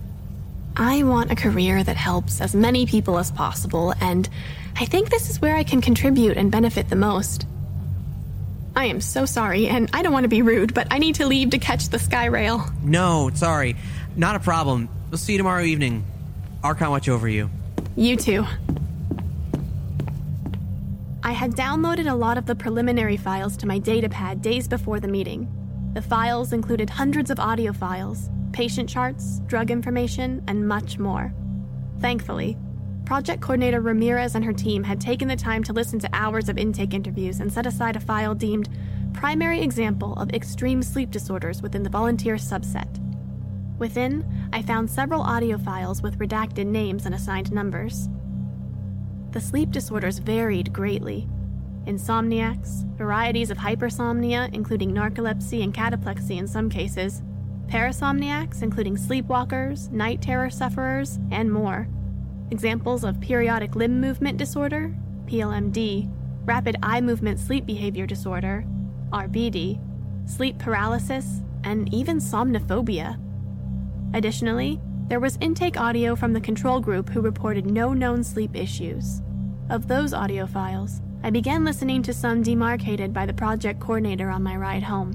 I 0.77 1.03
want 1.05 1.31
a 1.31 1.35
career 1.35 1.83
that 1.83 1.97
helps 1.97 2.43
as 2.43 2.55
many 2.55 2.85
people 2.85 3.17
as 3.17 3.31
possible, 3.31 3.95
and 4.03 4.29
I 4.77 4.87
think 4.87 5.11
this 5.11 5.31
is 5.31 5.41
where 5.41 5.55
I 5.55 5.63
can 5.63 5.81
contribute 5.81 6.37
and 6.37 6.51
benefit 6.51 6.89
the 6.89 6.97
most. 6.97 7.47
I 8.77 8.87
am 8.87 9.01
so 9.01 9.25
sorry, 9.25 9.69
and 9.69 9.89
I 9.93 10.03
don't 10.03 10.13
want 10.13 10.25
to 10.25 10.29
be 10.29 10.43
rude, 10.43 10.75
but 10.75 10.89
I 10.91 10.99
need 10.99 11.15
to 11.17 11.27
leave 11.27 11.51
to 11.51 11.59
catch 11.59 11.91
the 11.91 11.99
sky 11.99 12.27
rail. 12.27 12.65
No, 12.83 13.31
sorry. 13.35 13.77
Not 14.17 14.35
a 14.35 14.41
problem. 14.41 14.89
We'll 15.11 15.19
see 15.19 15.33
you 15.33 15.39
tomorrow 15.39 15.63
evening. 15.63 16.05
Archon 16.63 16.91
watch 16.91 17.09
over 17.09 17.29
you. 17.29 17.51
You 17.95 18.17
too. 18.17 18.45
I 21.23 21.33
had 21.33 21.53
downloaded 21.53 22.11
a 22.11 22.15
lot 22.15 22.37
of 22.37 22.47
the 22.47 22.55
preliminary 22.55 23.17
files 23.17 23.57
to 23.59 23.67
my 23.67 23.79
datapad 23.79 24.43
days 24.43 24.67
before 24.67 24.99
the 24.99 25.09
meeting. 25.09 25.49
The 25.95 26.03
files 26.03 26.53
included 26.53 26.91
hundreds 26.91 27.31
of 27.31 27.39
audio 27.39 27.73
files, 27.73 28.29
patient 28.53 28.89
charts, 28.91 29.41
drug 29.47 29.71
information, 29.71 30.43
and 30.49 30.67
much 30.67 30.99
more. 30.99 31.33
Thankfully, 32.01 32.57
Project 33.05 33.43
Coordinator 33.43 33.83
Ramirez 33.83 34.35
and 34.35 34.45
her 34.45 34.53
team 34.53 34.83
had 34.83 34.99
taken 34.99 35.29
the 35.29 35.37
time 35.37 35.63
to 35.65 35.75
listen 35.75 35.99
to 35.99 36.09
hours 36.15 36.49
of 36.49 36.57
intake 36.57 36.95
interviews 36.95 37.41
and 37.41 37.53
set 37.53 37.67
aside 37.67 37.97
a 37.97 38.01
file 38.01 38.35
deemed 38.35 38.71
Primary 39.13 39.61
Example 39.61 40.15
of 40.15 40.33
Extreme 40.33 40.83
Sleep 40.83 41.11
Disorders 41.11 41.61
within 41.61 41.83
the 41.83 41.91
volunteer 41.91 42.37
subset. 42.37 43.01
Within, 43.79 44.25
I 44.53 44.63
found 44.63 44.91
several 44.91 45.21
audio 45.21 45.59
files 45.59 46.01
with 46.01 46.19
redacted 46.19 46.67
names 46.67 47.05
and 47.05 47.15
assigned 47.15 47.53
numbers. 47.53 48.09
The 49.33 49.41
sleep 49.41 49.71
disorders 49.71 50.19
varied 50.19 50.73
greatly. 50.73 51.29
Insomniacs, 51.87 52.85
varieties 52.97 53.51
of 53.51 53.59
hypersomnia, 53.59 54.53
including 54.55 54.93
narcolepsy 54.93 55.63
and 55.63 55.75
cataplexy 55.75 56.39
in 56.39 56.49
some 56.49 56.71
cases, 56.71 57.23
parasomniacs, 57.67 58.63
including 58.63 58.97
sleepwalkers, 58.97 59.91
night 59.91 60.23
terror 60.23 60.49
sufferers, 60.49 61.19
and 61.31 61.53
more. 61.53 61.87
Examples 62.51 63.05
of 63.05 63.21
periodic 63.21 63.75
limb 63.75 64.01
movement 64.01 64.37
disorder, 64.39 64.95
PLMD, 65.27 66.11
rapid 66.45 66.77
eye 66.83 67.01
movement 67.01 67.41
sleep 67.41 67.67
behavior 67.67 68.07
disorder, 68.07 68.65
RBD, 69.11 69.81
sleep 70.29 70.59
paralysis, 70.59 71.41
and 71.65 71.93
even 71.93 72.19
somnophobia. 72.19 73.19
Additionally, 74.13 74.81
there 75.09 75.21
was 75.21 75.39
intake 75.41 75.79
audio 75.79 76.15
from 76.15 76.33
the 76.33 76.41
control 76.41 76.81
group 76.81 77.09
who 77.09 77.21
reported 77.21 77.67
no 77.67 77.93
known 77.93 78.23
sleep 78.23 78.55
issues. 78.55 79.23
Of 79.71 79.89
those 79.89 80.13
audio 80.13 80.47
files, 80.47 81.01
I 81.23 81.31
began 81.31 81.65
listening 81.65 82.03
to 82.03 82.13
some 82.13 82.43
demarcated 82.43 83.13
by 83.15 83.25
the 83.25 83.33
project 83.33 83.81
coordinator 83.81 84.29
on 84.29 84.43
my 84.43 84.57
ride 84.57 84.83
home. 84.83 85.15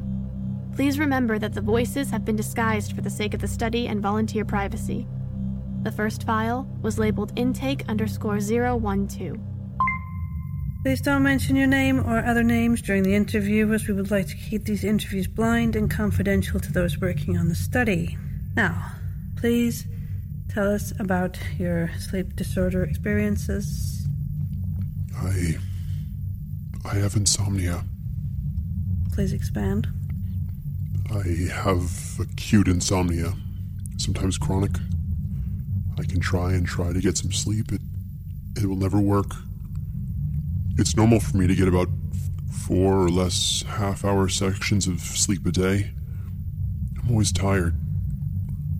Please 0.76 0.98
remember 0.98 1.38
that 1.38 1.54
the 1.54 1.62
voices 1.62 2.10
have 2.10 2.26
been 2.26 2.36
disguised 2.36 2.94
for 2.94 3.02
the 3.02 3.10
sake 3.10 3.34
of 3.34 3.42
the 3.42 3.48
study 3.48 3.88
and 3.88 4.02
volunteer 4.02 4.46
privacy. 4.46 5.08
The 5.82 5.92
first 5.92 6.24
file 6.24 6.68
was 6.82 7.00
labeled 7.00 7.32
intake 7.38 7.86
underscore 7.88 8.40
012. 8.40 9.38
Please 10.84 11.02
don't 11.02 11.24
mention 11.24 11.56
your 11.56 11.68
name 11.68 12.00
or 12.00 12.26
other 12.26 12.44
names 12.44 12.82
during 12.82 13.04
the 13.04 13.16
interview, 13.16 13.72
as 13.72 13.88
we 13.88 13.94
would 13.94 14.12
like 14.12 14.28
to 14.28 14.36
keep 14.36 14.66
these 14.66 14.84
interviews 14.84 15.28
blind 15.28 15.76
and 15.76 15.90
confidential 15.90 16.60
to 16.60 16.72
those 16.72 17.00
working 17.00 17.38
on 17.38 17.48
the 17.48 17.56
study. 17.56 18.18
Now, 18.56 18.92
please 19.38 19.86
tell 20.50 20.70
us 20.70 20.94
about 21.00 21.38
your 21.58 21.92
sleep 21.98 22.36
disorder 22.36 22.84
experiences. 22.84 24.06
I. 25.16 25.58
I 26.86 26.96
have 26.96 27.16
insomnia. 27.16 27.84
Please 29.14 29.34
expand. 29.34 29.88
I 31.12 31.52
have 31.54 32.20
acute 32.20 32.68
insomnia, 32.68 33.34
sometimes 33.98 34.38
chronic. 34.38 34.72
I 36.00 36.06
can 36.06 36.22
try 36.22 36.53
and 36.53 36.65
try 36.65 36.94
to 36.94 37.01
get 37.01 37.18
some 37.18 37.34
sleep. 37.34 37.74
It, 37.74 37.82
it 38.56 38.65
will 38.65 38.77
never 38.77 39.00
work. 39.00 39.34
It's 40.77 40.96
normal 40.96 41.20
for 41.20 41.36
me 41.36 41.46
to 41.46 41.56
get 41.56 41.68
about 41.68 41.89
four 42.50 43.03
or 43.03 43.10
less 43.10 43.65
half 43.68 44.06
hour 44.06 44.29
sections 44.29 44.88
of 44.88 45.01
sleep 45.01 45.46
a 45.46 45.51
day. 45.51 45.91
I'm 47.03 47.10
always 47.12 47.34
tired. 47.34 47.75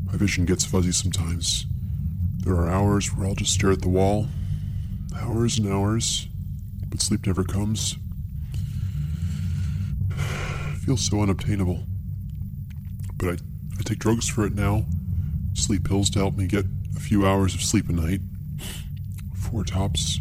My 0.06 0.14
vision 0.14 0.46
gets 0.46 0.64
fuzzy 0.64 0.94
sometimes. 0.94 1.66
There 2.38 2.54
are 2.54 2.70
hours 2.70 3.14
where 3.14 3.28
I'll 3.28 3.36
just 3.36 3.54
stare 3.54 3.72
at 3.72 3.82
the 3.82 3.90
wall. 3.90 4.30
Hours 5.20 5.60
and 5.60 5.68
hours, 5.68 6.30
but 6.88 7.02
sleep 7.02 7.28
never 7.28 7.44
comes. 7.44 7.98
Feels 10.86 11.02
so 11.02 11.22
unobtainable. 11.22 11.84
But 13.18 13.28
I, 13.28 13.34
I 13.78 13.82
take 13.84 14.00
drugs 14.00 14.30
for 14.30 14.46
it 14.46 14.56
now. 14.56 14.86
Sleep 15.54 15.84
pills 15.84 16.10
to 16.12 16.20
help 16.20 16.38
me 16.38 16.48
get 16.48 16.66
few 17.10 17.26
hours 17.26 17.56
of 17.56 17.64
sleep 17.64 17.90
a 17.90 17.92
night. 17.92 18.22
Four 19.34 19.64
tops. 19.64 20.20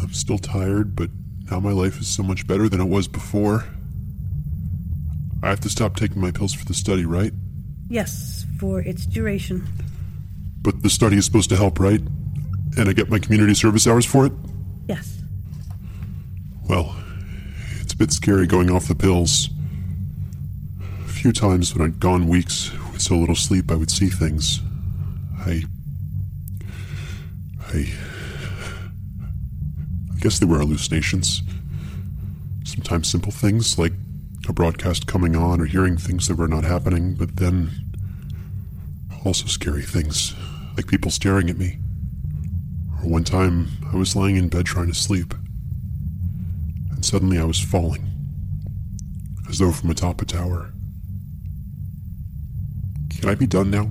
I'm 0.00 0.14
still 0.14 0.38
tired, 0.38 0.96
but 0.96 1.10
now 1.50 1.60
my 1.60 1.70
life 1.70 2.00
is 2.00 2.08
so 2.08 2.22
much 2.22 2.46
better 2.46 2.66
than 2.66 2.80
it 2.80 2.88
was 2.88 3.08
before. 3.08 3.66
I 5.42 5.50
have 5.50 5.60
to 5.60 5.68
stop 5.68 5.96
taking 5.96 6.22
my 6.22 6.30
pills 6.30 6.54
for 6.54 6.64
the 6.64 6.72
study, 6.72 7.04
right? 7.04 7.34
Yes, 7.90 8.46
for 8.58 8.80
its 8.80 9.04
duration. 9.04 9.68
But 10.62 10.82
the 10.82 10.88
study 10.88 11.18
is 11.18 11.26
supposed 11.26 11.50
to 11.50 11.56
help, 11.56 11.78
right? 11.78 12.00
And 12.78 12.88
I 12.88 12.94
get 12.94 13.10
my 13.10 13.18
community 13.18 13.52
service 13.52 13.86
hours 13.86 14.06
for 14.06 14.24
it? 14.24 14.32
Yes. 14.88 15.20
Well, 16.70 16.96
it's 17.82 17.92
a 17.92 17.96
bit 17.98 18.12
scary 18.12 18.46
going 18.46 18.70
off 18.70 18.88
the 18.88 18.94
pills. 18.94 19.50
A 21.04 21.08
few 21.08 21.32
times 21.32 21.76
when 21.76 21.86
I'd 21.86 22.00
gone 22.00 22.28
weeks 22.28 22.72
with 22.92 23.02
so 23.02 23.18
little 23.18 23.36
sleep, 23.36 23.70
I 23.70 23.74
would 23.74 23.90
see 23.90 24.08
things. 24.08 24.62
I. 25.46 25.62
I. 27.68 27.92
I 30.14 30.18
guess 30.20 30.38
they 30.38 30.46
were 30.46 30.58
hallucinations. 30.58 31.42
Sometimes 32.64 33.10
simple 33.10 33.32
things 33.32 33.78
like 33.78 33.92
a 34.48 34.52
broadcast 34.52 35.06
coming 35.06 35.36
on 35.36 35.60
or 35.60 35.66
hearing 35.66 35.96
things 35.96 36.28
that 36.28 36.36
were 36.36 36.48
not 36.48 36.64
happening, 36.64 37.14
but 37.14 37.36
then 37.36 37.70
also 39.24 39.46
scary 39.46 39.82
things 39.82 40.34
like 40.76 40.86
people 40.86 41.10
staring 41.10 41.48
at 41.50 41.58
me. 41.58 41.78
Or 43.02 43.08
one 43.08 43.24
time 43.24 43.68
I 43.92 43.96
was 43.96 44.16
lying 44.16 44.36
in 44.36 44.48
bed 44.48 44.66
trying 44.66 44.88
to 44.88 44.94
sleep, 44.94 45.34
and 46.90 47.04
suddenly 47.04 47.38
I 47.38 47.44
was 47.44 47.60
falling. 47.60 48.06
as 49.48 49.58
though 49.58 49.72
from 49.72 49.90
atop 49.90 50.20
a 50.22 50.24
tower. 50.24 50.72
Can 53.10 53.28
I 53.28 53.34
be 53.34 53.46
done 53.46 53.70
now? 53.70 53.90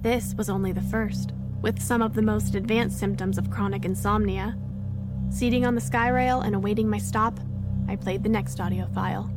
This 0.00 0.34
was 0.34 0.48
only 0.48 0.70
the 0.70 0.80
first, 0.80 1.32
with 1.60 1.82
some 1.82 2.02
of 2.02 2.14
the 2.14 2.22
most 2.22 2.54
advanced 2.54 2.98
symptoms 2.98 3.36
of 3.36 3.50
chronic 3.50 3.84
insomnia. 3.84 4.56
Seating 5.30 5.66
on 5.66 5.74
the 5.74 5.80
sky 5.80 6.08
rail 6.08 6.40
and 6.40 6.54
awaiting 6.54 6.88
my 6.88 6.98
stop, 6.98 7.40
I 7.88 7.96
played 7.96 8.22
the 8.22 8.28
next 8.28 8.60
audio 8.60 8.86
file. 8.94 9.28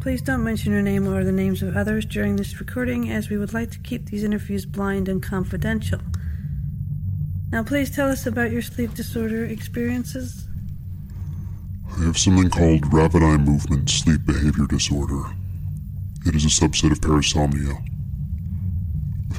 Please 0.00 0.22
don't 0.22 0.42
mention 0.42 0.72
your 0.72 0.82
name 0.82 1.06
or 1.06 1.22
the 1.22 1.30
names 1.30 1.62
of 1.62 1.76
others 1.76 2.04
during 2.04 2.34
this 2.34 2.58
recording, 2.58 3.10
as 3.10 3.30
we 3.30 3.36
would 3.36 3.52
like 3.52 3.70
to 3.70 3.78
keep 3.78 4.06
these 4.06 4.24
interviews 4.24 4.66
blind 4.66 5.08
and 5.08 5.22
confidential. 5.22 6.00
Now, 7.52 7.62
please 7.62 7.94
tell 7.94 8.08
us 8.08 8.26
about 8.26 8.50
your 8.50 8.62
sleep 8.62 8.94
disorder 8.94 9.44
experiences. 9.44 10.48
I 11.96 12.04
have 12.04 12.18
something 12.18 12.48
called 12.48 12.92
rapid 12.92 13.22
eye 13.22 13.36
movement 13.36 13.90
sleep 13.90 14.24
behavior 14.24 14.66
disorder. 14.66 15.22
It 16.26 16.34
is 16.34 16.44
a 16.44 16.48
subset 16.48 16.92
of 16.92 17.00
parasomnia. 17.00 17.89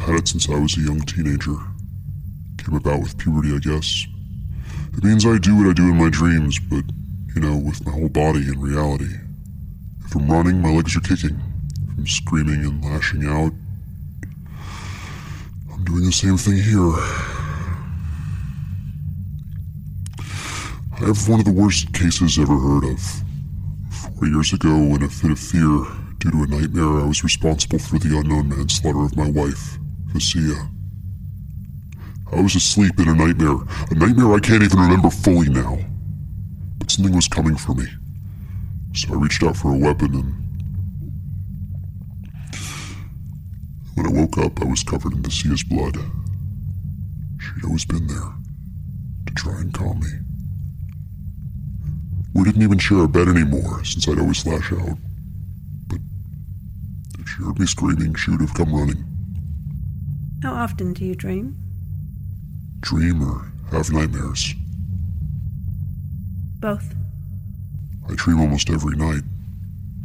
I've 0.02 0.08
had 0.08 0.16
it 0.16 0.28
since 0.30 0.50
I 0.50 0.58
was 0.58 0.76
a 0.78 0.82
young 0.82 1.02
teenager. 1.02 1.58
Came 2.58 2.74
about 2.76 3.02
with 3.02 3.20
puberty, 3.20 3.54
I 3.54 3.60
guess. 3.60 4.08
It 4.98 5.04
means 5.04 5.28
I 5.28 5.38
do 5.38 5.56
what 5.56 5.70
I 5.70 5.74
do 5.74 5.92
in 5.92 5.98
my 5.98 6.10
dreams, 6.10 6.58
but, 6.58 6.84
you 7.36 7.42
know, 7.42 7.56
with 7.56 7.86
my 7.86 7.92
whole 7.92 8.10
body 8.10 8.40
in 8.48 8.60
reality. 8.60 9.14
If 10.04 10.16
I'm 10.16 10.28
running, 10.28 10.60
my 10.60 10.72
legs 10.72 10.98
are 10.98 11.02
kicking. 11.02 11.40
If 11.92 11.98
I'm 12.00 12.08
screaming 12.08 12.66
and 12.66 12.84
lashing 12.84 13.28
out, 13.28 13.54
I'm 15.72 15.84
doing 15.84 16.06
the 16.06 16.12
same 16.12 16.36
thing 16.36 16.58
here. 16.58 16.94
I 20.98 21.06
have 21.06 21.30
one 21.30 21.42
of 21.42 21.46
the 21.46 21.54
worst 21.54 21.94
cases 21.94 22.40
ever 22.40 22.58
heard 22.58 22.86
of. 22.86 23.00
Four 24.18 24.28
years 24.28 24.52
ago, 24.52 24.74
in 24.74 25.04
a 25.04 25.10
fit 25.10 25.30
of 25.30 25.40
fear 25.40 25.86
due 26.18 26.32
to 26.32 26.44
a 26.44 26.48
nightmare, 26.48 27.02
I 27.02 27.06
was 27.06 27.24
responsible 27.24 27.78
for 27.78 28.00
the 28.00 28.18
unknown 28.18 28.50
manslaughter 28.50 29.06
of 29.06 29.16
my 29.16 29.30
wife, 29.30 29.78
Vasia. 30.14 30.70
I 32.32 32.42
was 32.42 32.56
asleep 32.56 33.00
in 33.00 33.10
a 33.10 33.16
nightmare, 33.16 33.58
a 33.90 33.96
nightmare 33.96 34.34
I 34.34 34.40
can't 34.40 34.64
even 34.64 34.80
remember 34.80 35.10
fully 35.10 35.50
now. 35.50 35.78
But 36.78 36.92
something 36.92 37.14
was 37.16 37.28
coming 37.28 37.56
for 37.56 37.76
me. 37.76 37.86
So 38.94 39.14
I 39.14 39.18
reached 39.18 39.44
out 39.44 39.58
for 39.58 39.74
a 39.74 39.78
weapon 39.78 40.14
and. 40.16 40.34
When 43.96 44.06
I 44.06 44.22
woke 44.22 44.38
up, 44.38 44.62
I 44.62 44.66
was 44.66 44.84
covered 44.84 45.14
in 45.14 45.22
Vasia's 45.22 45.64
blood. 45.64 45.98
She'd 47.40 47.66
always 47.66 47.86
been 47.86 48.08
there 48.08 48.34
to 49.28 49.34
try 49.34 49.60
and 49.60 49.74
calm 49.74 50.00
me. 50.00 50.10
We 52.34 52.44
didn't 52.46 52.64
even 52.64 52.80
share 52.80 53.04
a 53.04 53.08
bed 53.08 53.28
anymore 53.28 53.84
since 53.84 54.08
I'd 54.08 54.20
always 54.20 54.46
lash 54.46 54.72
out. 54.72 54.98
But 55.88 56.00
if 57.20 57.28
she 57.28 57.44
heard 57.44 57.60
me 57.60 57.66
screaming, 57.66 58.16
she 58.16 58.32
would 58.32 58.42
have 58.42 58.54
come 58.54 58.74
running. 58.74 59.11
How 60.42 60.54
often 60.54 60.94
do 60.94 61.06
you 61.06 61.14
dream? 61.14 61.56
Dream 62.80 63.22
or 63.22 63.52
have 63.72 63.92
nightmares. 63.92 64.56
Both. 66.60 66.96
I 68.10 68.16
dream 68.16 68.40
almost 68.40 68.70
every 68.72 68.98
night. 68.98 69.22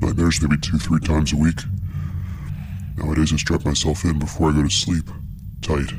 Nightmares 0.01 0.43
maybe 0.43 0.59
two, 0.61 0.79
three 0.79 1.01
times 1.01 1.33
a 1.33 1.37
week. 1.37 1.61
Nowadays, 2.99 3.33
I 3.33 3.37
strap 3.37 3.65
myself 3.65 4.05
in 4.05 4.19
before 4.19 4.51
I 4.51 4.55
go 4.55 4.63
to 4.63 4.71
sleep. 4.71 5.09
Tight. 5.63 5.93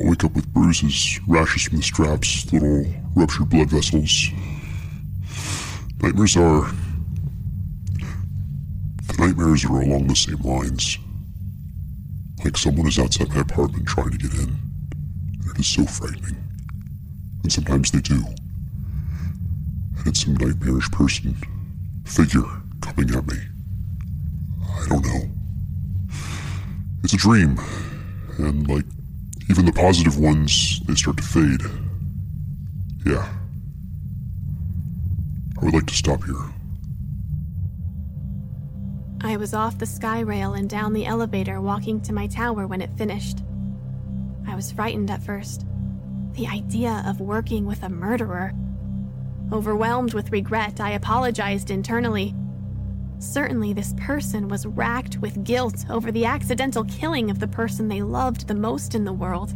I'll 0.00 0.08
wake 0.08 0.24
up 0.24 0.34
with 0.34 0.52
bruises, 0.54 1.20
rashes 1.28 1.64
from 1.64 1.76
the 1.76 1.82
straps, 1.82 2.50
little 2.50 2.86
ruptured 3.14 3.50
blood 3.50 3.68
vessels. 3.70 4.30
Nightmares 6.00 6.36
are. 6.36 6.70
Nightmares 9.22 9.64
are 9.64 9.80
along 9.80 10.08
the 10.08 10.16
same 10.16 10.42
lines. 10.42 10.98
Like 12.42 12.56
someone 12.56 12.88
is 12.88 12.98
outside 12.98 13.28
my 13.28 13.42
apartment 13.42 13.86
trying 13.86 14.10
to 14.10 14.18
get 14.18 14.34
in. 14.34 14.56
It 15.46 15.60
is 15.60 15.66
so 15.68 15.86
frightening. 15.86 16.42
And 17.44 17.52
sometimes 17.52 17.92
they 17.92 18.00
do. 18.00 18.16
And 19.96 20.06
it's 20.08 20.24
some 20.24 20.34
nightmarish 20.34 20.90
person, 20.90 21.36
figure, 22.04 22.42
coming 22.80 23.14
at 23.14 23.24
me. 23.28 23.38
I 24.68 24.88
don't 24.88 25.06
know. 25.06 25.30
It's 27.04 27.14
a 27.14 27.16
dream. 27.16 27.60
And 28.38 28.66
like 28.66 28.86
even 29.48 29.66
the 29.66 29.72
positive 29.72 30.18
ones, 30.18 30.80
they 30.88 30.96
start 30.96 31.18
to 31.18 31.22
fade. 31.22 31.62
Yeah. 33.06 33.28
I 35.60 35.64
would 35.64 35.74
like 35.74 35.86
to 35.86 35.94
stop 35.94 36.24
here. 36.24 36.34
I 39.24 39.36
was 39.36 39.54
off 39.54 39.78
the 39.78 39.86
sky 39.86 40.20
rail 40.20 40.54
and 40.54 40.68
down 40.68 40.92
the 40.92 41.06
elevator 41.06 41.60
walking 41.60 42.00
to 42.02 42.12
my 42.12 42.26
tower 42.26 42.66
when 42.66 42.80
it 42.80 42.98
finished. 42.98 43.38
I 44.48 44.56
was 44.56 44.72
frightened 44.72 45.12
at 45.12 45.22
first. 45.22 45.64
The 46.32 46.48
idea 46.48 47.04
of 47.06 47.20
working 47.20 47.64
with 47.64 47.84
a 47.84 47.88
murderer. 47.88 48.52
Overwhelmed 49.52 50.12
with 50.12 50.32
regret, 50.32 50.80
I 50.80 50.92
apologized 50.92 51.70
internally. 51.70 52.34
Certainly, 53.20 53.74
this 53.74 53.94
person 53.96 54.48
was 54.48 54.66
racked 54.66 55.18
with 55.18 55.44
guilt 55.44 55.84
over 55.88 56.10
the 56.10 56.24
accidental 56.24 56.84
killing 56.84 57.30
of 57.30 57.38
the 57.38 57.46
person 57.46 57.86
they 57.86 58.02
loved 58.02 58.48
the 58.48 58.56
most 58.56 58.96
in 58.96 59.04
the 59.04 59.12
world. 59.12 59.54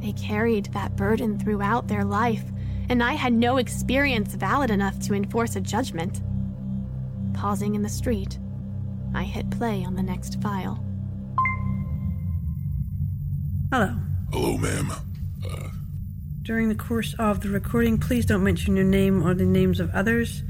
They 0.00 0.12
carried 0.12 0.72
that 0.72 0.96
burden 0.96 1.38
throughout 1.38 1.86
their 1.86 2.04
life, 2.04 2.44
and 2.88 3.02
I 3.02 3.12
had 3.12 3.34
no 3.34 3.58
experience 3.58 4.32
valid 4.34 4.70
enough 4.70 4.98
to 5.00 5.14
enforce 5.14 5.54
a 5.54 5.60
judgment. 5.60 6.22
Pausing 7.38 7.76
in 7.76 7.82
the 7.82 7.88
street, 7.88 8.36
I 9.14 9.22
hit 9.22 9.48
play 9.48 9.84
on 9.84 9.94
the 9.94 10.02
next 10.02 10.42
file. 10.42 10.84
Hello. 13.70 13.94
Hello, 14.32 14.58
ma'am. 14.58 14.92
During 16.42 16.68
the 16.68 16.74
course 16.74 17.14
of 17.16 17.40
the 17.40 17.48
recording, 17.48 17.96
please 17.96 18.26
don't 18.26 18.42
mention 18.42 18.74
your 18.74 18.84
name 18.84 19.24
or 19.24 19.34
the 19.34 19.46
names 19.46 19.78
of 19.78 19.88
others. 19.90 20.42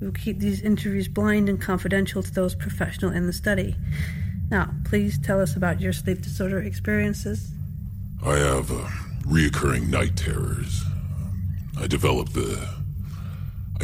We 0.00 0.08
will 0.08 0.14
keep 0.14 0.40
these 0.40 0.60
interviews 0.60 1.06
blind 1.06 1.48
and 1.48 1.60
confidential 1.60 2.20
to 2.24 2.34
those 2.34 2.56
professional 2.56 3.12
in 3.12 3.28
the 3.28 3.32
study. 3.32 3.76
Now, 4.50 4.72
please 4.84 5.18
tell 5.18 5.40
us 5.40 5.54
about 5.54 5.80
your 5.80 5.92
sleep 5.92 6.20
disorder 6.20 6.58
experiences. 6.58 7.52
I 8.24 8.38
have 8.38 8.72
uh, 8.72 8.88
reoccurring 9.22 9.88
night 9.88 10.16
terrors. 10.16 10.82
I 11.78 11.86
developed 11.86 12.34
the. 12.34 12.83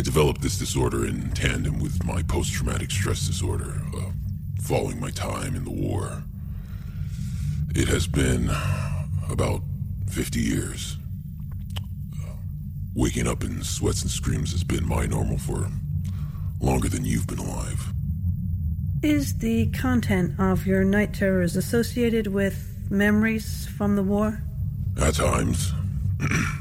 I 0.00 0.02
developed 0.02 0.40
this 0.40 0.58
disorder 0.58 1.04
in 1.04 1.30
tandem 1.32 1.78
with 1.78 2.06
my 2.06 2.22
post-traumatic 2.22 2.90
stress 2.90 3.26
disorder, 3.26 3.82
uh, 3.94 4.12
following 4.62 4.98
my 4.98 5.10
time 5.10 5.54
in 5.54 5.64
the 5.64 5.70
war. 5.70 6.22
It 7.74 7.86
has 7.88 8.06
been 8.06 8.50
about 9.28 9.60
50 10.08 10.40
years. 10.40 10.96
Uh, 12.18 12.30
waking 12.94 13.26
up 13.26 13.44
in 13.44 13.62
sweats 13.62 14.00
and 14.00 14.10
screams 14.10 14.52
has 14.52 14.64
been 14.64 14.88
my 14.88 15.04
normal 15.04 15.36
for 15.36 15.68
longer 16.62 16.88
than 16.88 17.04
you've 17.04 17.26
been 17.26 17.38
alive. 17.38 17.92
Is 19.02 19.36
the 19.36 19.66
content 19.66 20.32
of 20.40 20.66
your 20.66 20.82
night 20.82 21.12
terrors 21.12 21.56
associated 21.56 22.28
with 22.28 22.74
memories 22.88 23.68
from 23.76 23.96
the 23.96 24.02
war? 24.02 24.42
At 24.98 25.16
times. 25.16 25.74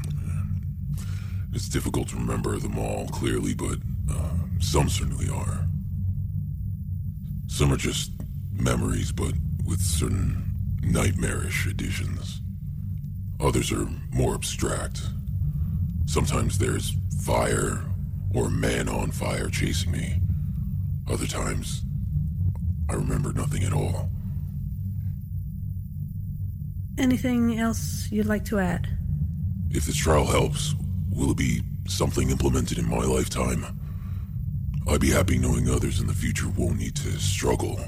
it's 1.70 1.76
difficult 1.76 2.08
to 2.08 2.16
remember 2.16 2.58
them 2.58 2.76
all 2.76 3.06
clearly, 3.10 3.54
but 3.54 3.78
uh, 4.10 4.30
some 4.58 4.88
certainly 4.88 5.28
are. 5.28 5.68
Some 7.46 7.72
are 7.72 7.76
just 7.76 8.10
memories, 8.52 9.12
but 9.12 9.34
with 9.64 9.80
certain 9.80 10.42
nightmarish 10.82 11.68
additions. 11.68 12.40
Others 13.38 13.70
are 13.70 13.86
more 14.10 14.34
abstract. 14.34 15.00
Sometimes 16.06 16.58
there's 16.58 16.96
fire 17.24 17.84
or 18.34 18.46
a 18.46 18.50
man 18.50 18.88
on 18.88 19.12
fire 19.12 19.48
chasing 19.48 19.92
me. 19.92 20.16
Other 21.08 21.28
times, 21.28 21.82
I 22.88 22.94
remember 22.94 23.32
nothing 23.32 23.62
at 23.62 23.72
all. 23.72 24.08
Anything 26.98 27.60
else 27.60 28.08
you'd 28.10 28.26
like 28.26 28.44
to 28.46 28.58
add? 28.58 28.88
If 29.70 29.84
this 29.84 29.94
trial 29.94 30.26
helps, 30.26 30.74
will 31.10 31.32
it 31.32 31.36
be 31.36 31.62
something 31.86 32.30
implemented 32.30 32.78
in 32.78 32.88
my 32.88 32.98
lifetime? 33.04 33.64
I'd 34.88 35.00
be 35.00 35.10
happy 35.10 35.38
knowing 35.38 35.68
others 35.68 36.00
in 36.00 36.06
the 36.06 36.14
future 36.14 36.48
won't 36.48 36.78
need 36.78 36.96
to 36.96 37.18
struggle 37.18 37.78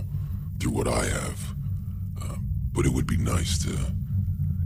through 0.61 0.73
what 0.73 0.89
I 0.89 1.05
have. 1.05 1.55
Uh, 2.23 2.37
but 2.73 2.87
it 2.87 2.93
would 2.93 3.07
be 3.07 3.17
nice 3.17 3.63
to 3.65 3.77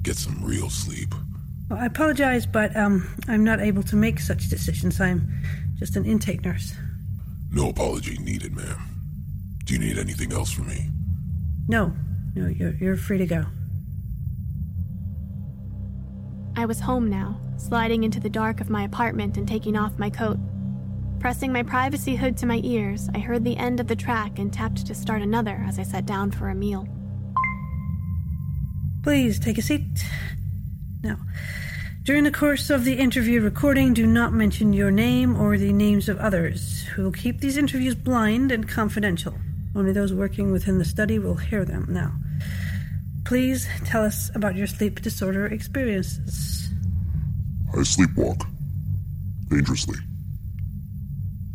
get 0.03 0.16
some 0.16 0.45
real 0.45 0.69
sleep. 0.69 1.14
Well, 1.69 1.79
I 1.79 1.87
apologize, 1.87 2.47
but 2.47 2.77
um, 2.77 3.09
I'm 3.29 3.42
not 3.42 3.61
able 3.61 3.83
to 3.85 3.97
make 3.97 4.21
such 4.21 4.49
decisions. 4.49 5.01
I'm 5.01 5.33
just 5.79 5.97
an 5.97 6.05
intake 6.05 6.45
nurse. 6.45 6.75
No 7.51 7.71
apology 7.71 8.19
needed, 8.19 8.55
ma'am. 8.55 8.79
Do 9.64 9.75
you 9.75 9.81
need 9.81 9.99
anything 9.99 10.33
else 10.33 10.51
from 10.51 10.69
me? 10.69 10.90
No, 11.69 11.92
no, 12.35 12.49
you're, 12.49 12.75
you're 12.75 12.97
free 12.97 13.19
to 13.19 13.27
go. 13.27 13.47
I 16.66 16.74
was 16.74 16.81
home 16.81 17.09
now, 17.09 17.38
sliding 17.59 18.02
into 18.02 18.18
the 18.18 18.29
dark 18.29 18.61
of 18.61 18.70
my 18.70 18.83
apartment 18.83 19.37
and 19.37 19.46
taking 19.46 19.76
off 19.76 20.00
my 20.00 20.11
coat. 20.11 20.37
Pressing 21.20 21.52
my 21.52 21.62
privacy 21.62 22.16
hood 22.16 22.37
to 22.38 22.46
my 22.46 22.61
ears, 22.64 23.09
I 23.14 23.20
heard 23.20 23.44
the 23.44 23.57
end 23.57 23.79
of 23.79 23.87
the 23.87 23.94
track 23.94 24.40
and 24.40 24.52
tapped 24.52 24.85
to 24.85 24.92
start 24.92 25.22
another 25.22 25.64
as 25.64 25.79
I 25.79 25.85
sat 25.85 26.07
down 26.07 26.33
for 26.33 26.48
a 26.48 26.57
meal. 26.57 26.88
Please 29.05 29.38
take 29.38 29.59
a 29.59 29.62
seat. 29.62 29.85
Now, 31.05 31.18
during 32.02 32.24
the 32.24 32.33
course 32.33 32.68
of 32.68 32.85
the 32.85 32.94
interview 32.94 33.40
recording, 33.40 33.94
do 33.94 34.05
not 34.05 34.33
mention 34.33 34.72
your 34.72 34.90
name 34.90 35.40
or 35.40 35.57
the 35.57 35.72
names 35.72 36.09
of 36.09 36.18
others. 36.18 36.85
We 36.98 37.05
will 37.05 37.12
keep 37.12 37.38
these 37.38 37.57
interviews 37.57 37.94
blind 37.94 38.50
and 38.50 38.68
confidential. 38.68 39.37
Only 39.76 39.92
those 39.92 40.12
working 40.12 40.50
within 40.50 40.79
the 40.79 40.85
study 40.85 41.20
will 41.20 41.37
hear 41.37 41.64
them. 41.64 41.87
Now, 41.90 42.14
please 43.27 43.69
tell 43.85 44.05
us 44.05 44.31
about 44.37 44.55
your 44.55 44.69
sleep 44.69 45.03
disorder 45.03 45.47
experiences. 45.47 46.69
I 47.75 47.79
sleepwalk. 47.79 48.47
Dangerously. 49.49 49.99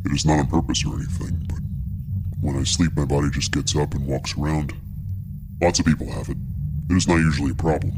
It 0.06 0.12
is 0.12 0.26
not 0.26 0.40
on 0.40 0.48
purpose 0.48 0.86
or 0.86 0.96
anything, 0.96 1.48
but 1.48 1.60
when 2.42 2.58
I 2.58 2.64
sleep, 2.64 2.92
my 2.96 3.06
body 3.06 3.30
just 3.30 3.54
gets 3.54 3.76
up 3.76 3.94
and 3.94 4.06
walks 4.06 4.38
around. 4.38 4.74
Lots 5.62 5.80
of 5.80 5.86
people 5.86 6.12
have 6.12 6.28
it. 6.28 6.38
It 6.90 6.98
is 6.98 7.08
not 7.08 7.18
usually 7.18 7.52
a 7.52 7.56
problem. 7.56 7.94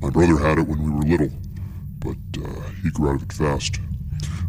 My 0.00 0.08
brother 0.08 0.38
had 0.38 0.58
it 0.58 0.66
when 0.66 0.82
we 0.82 0.90
were 0.90 1.02
little, 1.02 1.38
but 1.98 2.42
uh, 2.42 2.70
he 2.82 2.90
grew 2.90 3.10
out 3.10 3.16
of 3.16 3.22
it 3.22 3.32
fast. 3.34 3.78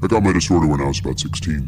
I 0.02 0.08
got 0.08 0.24
my 0.24 0.32
disorder 0.32 0.66
when 0.66 0.80
I 0.80 0.88
was 0.88 1.00
about 1.00 1.20
16. 1.20 1.68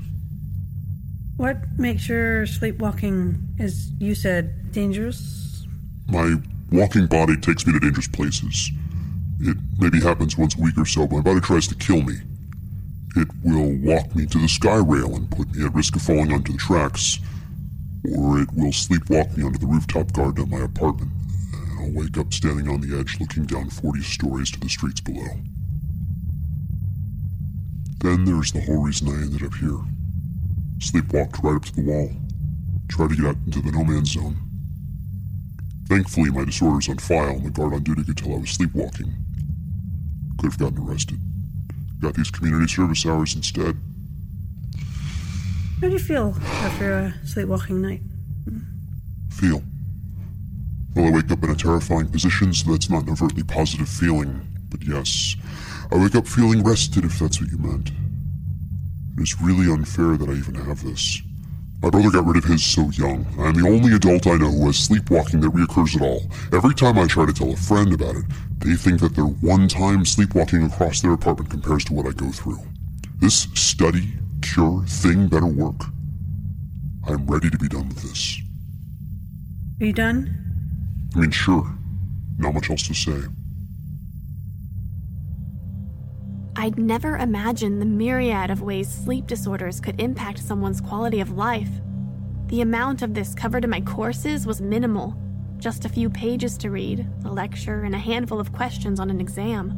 What 1.36 1.58
makes 1.78 2.08
your 2.08 2.46
sleepwalking, 2.46 3.56
as 3.60 3.92
you 4.00 4.16
said, 4.16 4.72
dangerous? 4.72 5.53
My 6.13 6.36
walking 6.71 7.08
body 7.08 7.36
takes 7.38 7.65
me 7.65 7.73
to 7.73 7.80
dangerous 7.80 8.08
places. 8.08 8.69
It 9.39 9.58
maybe 9.80 9.99
happens 9.99 10.38
once 10.38 10.56
a 10.56 10.62
week 10.62 10.78
or 10.78 10.86
so, 10.86 11.08
but 11.08 11.15
my 11.15 11.21
body 11.23 11.41
tries 11.41 11.67
to 11.69 11.76
kill 11.76 12.04
me. 12.04 12.17
It 13.15 13.30
will 13.43 13.73
walk 13.78 14.15
me 14.15 14.28
to 14.28 14.38
the 14.38 14.47
sky 14.47 14.76
rail 14.76 15.15
and 15.15 15.32
put 15.32 15.52
me 15.56 15.65
at 15.65 15.73
risk 15.73 15.95
of 15.95 16.04
falling 16.04 16.32
onto 16.32 16.52
the 16.52 16.60
tracks, 16.60 17.17
or 18.15 18.39
it 18.39 18.54
will 18.54 18.71
sleepwalk 18.71 19.36
me 19.36 19.43
onto 19.43 19.58
the 19.58 19.65
rooftop 19.65 20.13
garden 20.13 20.43
of 20.43 20.52
my 20.52 20.60
apartment, 20.60 21.10
and 21.52 21.80
I'll 21.80 21.99
wake 21.99 22.15
up 22.19 22.32
standing 22.32 22.69
on 22.69 22.82
the 22.82 22.95
edge 22.95 23.19
looking 23.19 23.45
down 23.45 23.71
40 23.71 24.04
stories 24.04 24.52
to 24.52 24.60
the 24.60 24.69
streets 24.69 25.02
below. 25.02 25.39
Then 28.02 28.26
there's 28.26 28.52
the 28.52 28.62
whole 28.62 28.84
reason 28.84 29.08
I 29.08 29.23
ended 29.23 29.41
up 29.41 29.56
here. 29.56 29.80
Sleepwalked 30.78 31.41
right 31.43 31.56
up 31.56 31.65
to 31.65 31.76
the 31.76 31.82
wall, 31.82 32.12
tried 32.88 33.10
to 33.10 33.15
get 33.15 33.26
out 33.26 33.38
into 33.47 33.63
the 33.63 33.71
no 33.71 33.84
man's 33.84 34.12
zone. 34.12 34.42
Thankfully, 35.93 36.32
my 36.32 36.43
disorder's 36.43 36.89
on 36.89 36.97
file, 36.97 37.36
and 37.36 37.45
the 37.45 37.51
guard 37.51 37.71
on 37.71 37.84
duty 37.84 38.03
could 38.03 38.17
tell 38.17 38.34
I 38.34 38.39
was 38.39 38.49
sleepwalking. 38.49 39.13
Could 40.39 40.51
have 40.51 40.58
gotten 40.58 40.79
arrested. 40.79 41.19
Got 41.99 42.15
these 42.15 42.32
community 42.32 42.67
service 42.67 43.06
hours 43.06 43.36
instead. 43.36 43.77
How 45.79 45.88
do 45.88 45.91
you 45.91 45.99
feel 45.99 46.36
after 46.41 46.93
a 46.93 47.13
sleepwalking 47.27 47.79
night? 47.79 48.01
Feel. 49.29 49.62
Well, 50.95 51.06
I 51.06 51.12
wake 51.12 51.29
up 51.29 51.43
in 51.43 51.51
a 51.51 51.56
terrifying 51.56 52.08
position, 52.08 52.56
so 52.56 52.71
that's 52.71 52.89
not 52.89 53.03
an 53.03 53.12
overtly 53.12 53.43
positive 53.43 53.88
feeling. 53.88 54.47
But 54.71 54.84
yes, 54.84 55.36
I 55.91 55.97
wake 55.97 56.15
up 56.15 56.25
feeling 56.25 56.63
rested, 56.63 57.06
if 57.06 57.19
that's 57.19 57.39
what 57.39 57.51
you 57.51 57.60
meant. 57.60 57.91
It 59.15 59.21
is 59.21 59.39
really 59.39 59.71
unfair 59.71 60.17
that 60.17 60.27
I 60.27 60.34
even 60.34 60.56
have 60.56 60.84
this. 60.84 61.21
My 61.84 61.89
brother 61.89 62.12
got 62.12 62.26
rid 62.26 62.38
of 62.38 62.46
his 62.46 62.63
so 62.63 62.89
young. 62.91 63.26
I 63.38 63.50
am 63.50 63.56
the 63.56 63.67
only 63.67 63.93
adult 63.93 64.26
I 64.26 64.38
know 64.38 64.50
who 64.50 64.67
has 64.67 64.78
sleepwalking 64.78 65.41
that 65.41 65.50
reoccurs 65.50 65.98
at 65.98 66.02
all. 66.02 66.24
Every 66.54 66.74
time 66.74 66.98
I 66.98 67.08
try 67.08 67.26
to 67.26 67.34
tell 67.34 67.52
a 67.52 67.58
friend 67.58 67.93
about 67.93 68.15
it, 68.15 68.24
they 68.60 68.76
think 68.76 69.02
that 69.02 69.15
their 69.15 69.26
one 69.26 69.67
time 69.67 70.06
sleepwalking 70.06 70.63
across 70.63 71.02
their 71.02 71.12
apartment 71.12 71.50
compares 71.50 71.84
to 71.86 71.93
what 71.93 72.08
I 72.08 72.12
go 72.12 72.32
through. 72.32 72.60
This 73.19 73.50
study, 73.54 74.13
cure, 74.41 74.86
thing 74.88 75.28
better 75.28 75.46
work. 75.46 75.76
I'm 77.06 77.28
ready 77.28 77.50
to 77.50 77.58
be 77.58 77.67
done 77.67 77.89
with 77.89 78.02
this. 78.02 78.39
Are 79.82 79.86
you 79.86 79.91
done? 79.91 80.34
I 81.17 81.19
mean, 81.19 81.32
sure. 81.32 81.69
Not 82.38 82.54
much 82.54 82.69
else 82.69 82.88
to 82.88 82.93
say. 82.93 83.28
I'd 86.63 86.80
never 86.80 87.17
imagined 87.17 87.82
the 87.82 87.86
myriad 87.86 88.49
of 88.49 88.62
ways 88.62 88.88
sleep 88.88 89.28
disorders 89.28 89.82
could 89.82 89.99
impact 89.99 90.39
someone's 90.39 90.80
quality 90.80 91.19
of 91.19 91.36
life. 91.36 91.67
The 92.47 92.62
amount 92.62 93.02
of 93.02 93.13
this 93.13 93.36
covered 93.36 93.65
in 93.65 93.69
my 93.69 93.82
courses 93.82 94.47
was 94.47 94.62
minimal 94.62 95.13
just 95.58 95.84
a 95.84 95.89
few 95.89 96.10
pages 96.10 96.58
to 96.60 96.71
read, 96.71 97.06
a 97.26 97.30
lecture, 97.30 97.82
and 97.82 97.93
a 97.93 97.99
handful 97.99 98.39
of 98.39 98.54
questions 98.54 99.02
on 99.02 99.10
an 99.10 99.19
exam. 99.19 99.78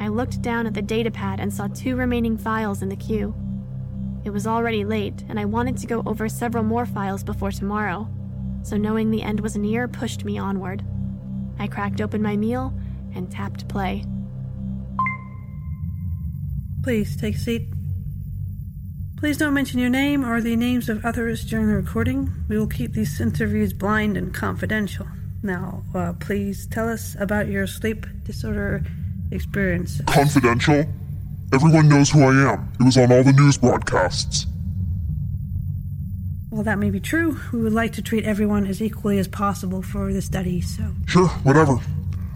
I 0.00 0.08
looked 0.08 0.42
down 0.42 0.66
at 0.66 0.74
the 0.74 0.82
datapad 0.82 1.38
and 1.38 1.54
saw 1.54 1.68
two 1.68 1.94
remaining 1.94 2.36
files 2.36 2.82
in 2.82 2.88
the 2.88 2.96
queue. 2.96 3.32
It 4.24 4.30
was 4.30 4.48
already 4.48 4.84
late, 4.84 5.24
and 5.28 5.38
I 5.38 5.44
wanted 5.44 5.76
to 5.76 5.86
go 5.86 6.02
over 6.04 6.28
several 6.28 6.64
more 6.64 6.86
files 6.86 7.22
before 7.22 7.52
tomorrow, 7.52 8.08
so 8.64 8.76
knowing 8.76 9.12
the 9.12 9.22
end 9.22 9.38
was 9.38 9.56
near 9.56 9.86
pushed 9.86 10.24
me 10.24 10.38
onward. 10.38 10.84
I 11.60 11.68
cracked 11.68 12.00
open 12.00 12.20
my 12.20 12.36
meal 12.36 12.74
and 13.14 13.30
tapped 13.30 13.68
play. 13.68 14.04
Please 16.82 17.16
take 17.16 17.36
a 17.36 17.38
seat. 17.38 17.68
Please 19.16 19.38
don't 19.38 19.54
mention 19.54 19.78
your 19.78 19.88
name 19.88 20.24
or 20.24 20.40
the 20.40 20.56
names 20.56 20.88
of 20.88 21.04
others 21.04 21.44
during 21.44 21.68
the 21.68 21.76
recording. 21.76 22.32
We 22.48 22.58
will 22.58 22.66
keep 22.66 22.92
these 22.92 23.20
interviews 23.20 23.72
blind 23.72 24.16
and 24.16 24.34
confidential. 24.34 25.06
Now, 25.44 25.84
uh, 25.94 26.14
please 26.14 26.66
tell 26.66 26.88
us 26.88 27.16
about 27.20 27.46
your 27.46 27.68
sleep 27.68 28.04
disorder 28.24 28.84
experience. 29.30 30.00
Confidential? 30.08 30.84
Everyone 31.52 31.88
knows 31.88 32.10
who 32.10 32.24
I 32.24 32.52
am. 32.52 32.72
It 32.80 32.84
was 32.84 32.96
on 32.96 33.12
all 33.12 33.22
the 33.22 33.32
news 33.32 33.58
broadcasts. 33.58 34.46
Well, 36.50 36.64
that 36.64 36.78
may 36.78 36.90
be 36.90 37.00
true. 37.00 37.38
We 37.52 37.60
would 37.60 37.72
like 37.72 37.92
to 37.92 38.02
treat 38.02 38.24
everyone 38.24 38.66
as 38.66 38.82
equally 38.82 39.18
as 39.18 39.28
possible 39.28 39.82
for 39.82 40.12
the 40.12 40.20
study, 40.20 40.60
so. 40.60 40.82
Sure, 41.06 41.28
whatever. 41.44 41.78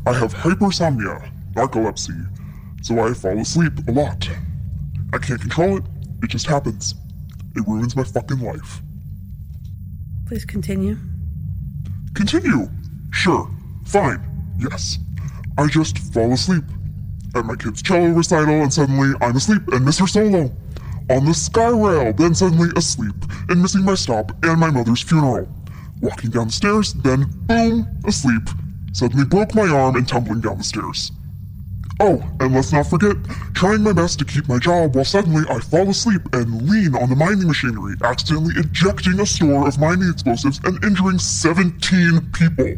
I 0.06 0.12
have 0.12 0.32
hypersomnia, 0.32 1.28
narcolepsy, 1.54 2.26
so 2.86 3.00
I 3.00 3.12
fall 3.14 3.36
asleep 3.36 3.72
a 3.88 3.90
lot. 3.90 4.30
I 5.12 5.18
can't 5.18 5.40
control 5.40 5.78
it, 5.78 5.84
it 6.22 6.30
just 6.30 6.46
happens. 6.46 6.94
It 7.56 7.66
ruins 7.66 7.96
my 7.96 8.04
fucking 8.04 8.38
life. 8.38 8.80
Please 10.28 10.44
continue. 10.44 10.96
Continue? 12.14 12.68
Sure. 13.10 13.50
Fine. 13.86 14.24
Yes. 14.60 15.00
I 15.58 15.66
just 15.66 15.98
fall 16.14 16.32
asleep. 16.32 16.62
At 17.34 17.44
my 17.44 17.56
kid's 17.56 17.82
cello 17.82 18.06
recital, 18.10 18.54
and 18.54 18.72
suddenly 18.72 19.14
I'm 19.20 19.34
asleep 19.34 19.66
and 19.72 19.84
miss 19.84 19.98
her 19.98 20.06
solo. 20.06 20.52
On 21.10 21.24
the 21.24 21.34
sky 21.34 21.70
rail, 21.70 22.12
then 22.12 22.36
suddenly 22.36 22.68
asleep 22.76 23.16
and 23.48 23.60
missing 23.60 23.82
my 23.84 23.96
stop 23.96 24.30
and 24.44 24.60
my 24.60 24.70
mother's 24.70 25.02
funeral. 25.02 25.48
Walking 26.00 26.30
down 26.30 26.46
the 26.46 26.52
stairs, 26.52 26.94
then 26.94 27.26
boom, 27.46 27.88
asleep. 28.06 28.48
Suddenly 28.92 29.24
broke 29.24 29.56
my 29.56 29.66
arm 29.66 29.96
and 29.96 30.06
tumbling 30.06 30.40
down 30.40 30.58
the 30.58 30.64
stairs. 30.64 31.10
Oh, 31.98 32.22
and 32.40 32.54
let's 32.54 32.72
not 32.72 32.86
forget, 32.86 33.16
trying 33.54 33.82
my 33.82 33.92
best 33.92 34.18
to 34.18 34.26
keep 34.26 34.46
my 34.48 34.58
job 34.58 34.94
while 34.94 35.04
suddenly 35.04 35.44
I 35.48 35.60
fall 35.60 35.88
asleep 35.88 36.20
and 36.34 36.68
lean 36.68 36.94
on 36.94 37.08
the 37.08 37.16
mining 37.16 37.46
machinery, 37.46 37.94
accidentally 38.02 38.54
ejecting 38.58 39.18
a 39.18 39.24
store 39.24 39.66
of 39.66 39.78
mining 39.78 40.10
explosives 40.10 40.60
and 40.64 40.82
injuring 40.84 41.18
17 41.18 42.32
people. 42.32 42.74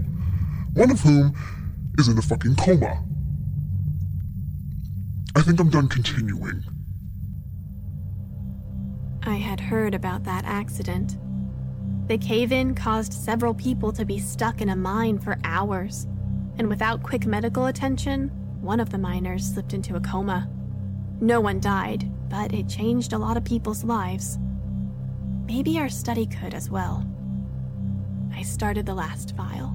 One 0.74 0.92
of 0.92 1.00
whom 1.00 1.34
is 1.98 2.06
in 2.06 2.16
a 2.16 2.22
fucking 2.22 2.54
coma. 2.54 3.02
I 5.34 5.42
think 5.42 5.58
I'm 5.58 5.70
done 5.70 5.88
continuing. 5.88 6.62
I 9.24 9.34
had 9.34 9.58
heard 9.58 9.94
about 9.94 10.22
that 10.24 10.44
accident. 10.44 11.18
The 12.06 12.18
cave 12.18 12.52
in 12.52 12.74
caused 12.74 13.12
several 13.12 13.52
people 13.52 13.92
to 13.92 14.04
be 14.04 14.18
stuck 14.18 14.60
in 14.60 14.68
a 14.68 14.76
mine 14.76 15.18
for 15.18 15.38
hours, 15.42 16.06
and 16.56 16.68
without 16.68 17.02
quick 17.02 17.26
medical 17.26 17.66
attention, 17.66 18.30
one 18.68 18.80
of 18.80 18.90
the 18.90 18.98
miners 18.98 19.54
slipped 19.54 19.72
into 19.72 19.96
a 19.96 20.00
coma. 20.00 20.46
No 21.22 21.40
one 21.40 21.58
died, 21.58 22.06
but 22.28 22.52
it 22.52 22.68
changed 22.68 23.14
a 23.14 23.18
lot 23.18 23.38
of 23.38 23.42
people's 23.42 23.82
lives. 23.82 24.38
Maybe 25.46 25.78
our 25.78 25.88
study 25.88 26.26
could 26.26 26.52
as 26.52 26.68
well. 26.68 27.02
I 28.30 28.42
started 28.42 28.84
the 28.84 28.92
last 28.92 29.34
file. 29.34 29.74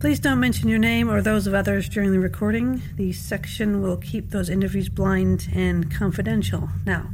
Please 0.00 0.20
don't 0.20 0.40
mention 0.40 0.70
your 0.70 0.78
name 0.78 1.10
or 1.10 1.20
those 1.20 1.46
of 1.46 1.52
others 1.52 1.86
during 1.86 2.12
the 2.12 2.18
recording. 2.18 2.80
The 2.96 3.12
section 3.12 3.82
will 3.82 3.98
keep 3.98 4.30
those 4.30 4.48
interviews 4.48 4.88
blind 4.88 5.50
and 5.52 5.94
confidential. 5.94 6.70
Now, 6.86 7.10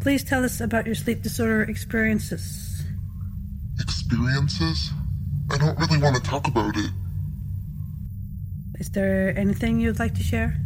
please 0.00 0.22
tell 0.22 0.44
us 0.44 0.60
about 0.60 0.84
your 0.84 0.96
sleep 0.96 1.22
disorder 1.22 1.62
experiences. 1.62 2.84
Experiences? 3.80 4.90
I 5.50 5.56
don't 5.56 5.78
really 5.78 5.96
want 5.96 6.16
to 6.16 6.22
talk 6.22 6.46
about 6.46 6.76
it. 6.76 6.90
Is 8.78 8.90
there 8.90 9.36
anything 9.38 9.80
you'd 9.80 9.98
like 9.98 10.14
to 10.14 10.22
share? 10.22 10.56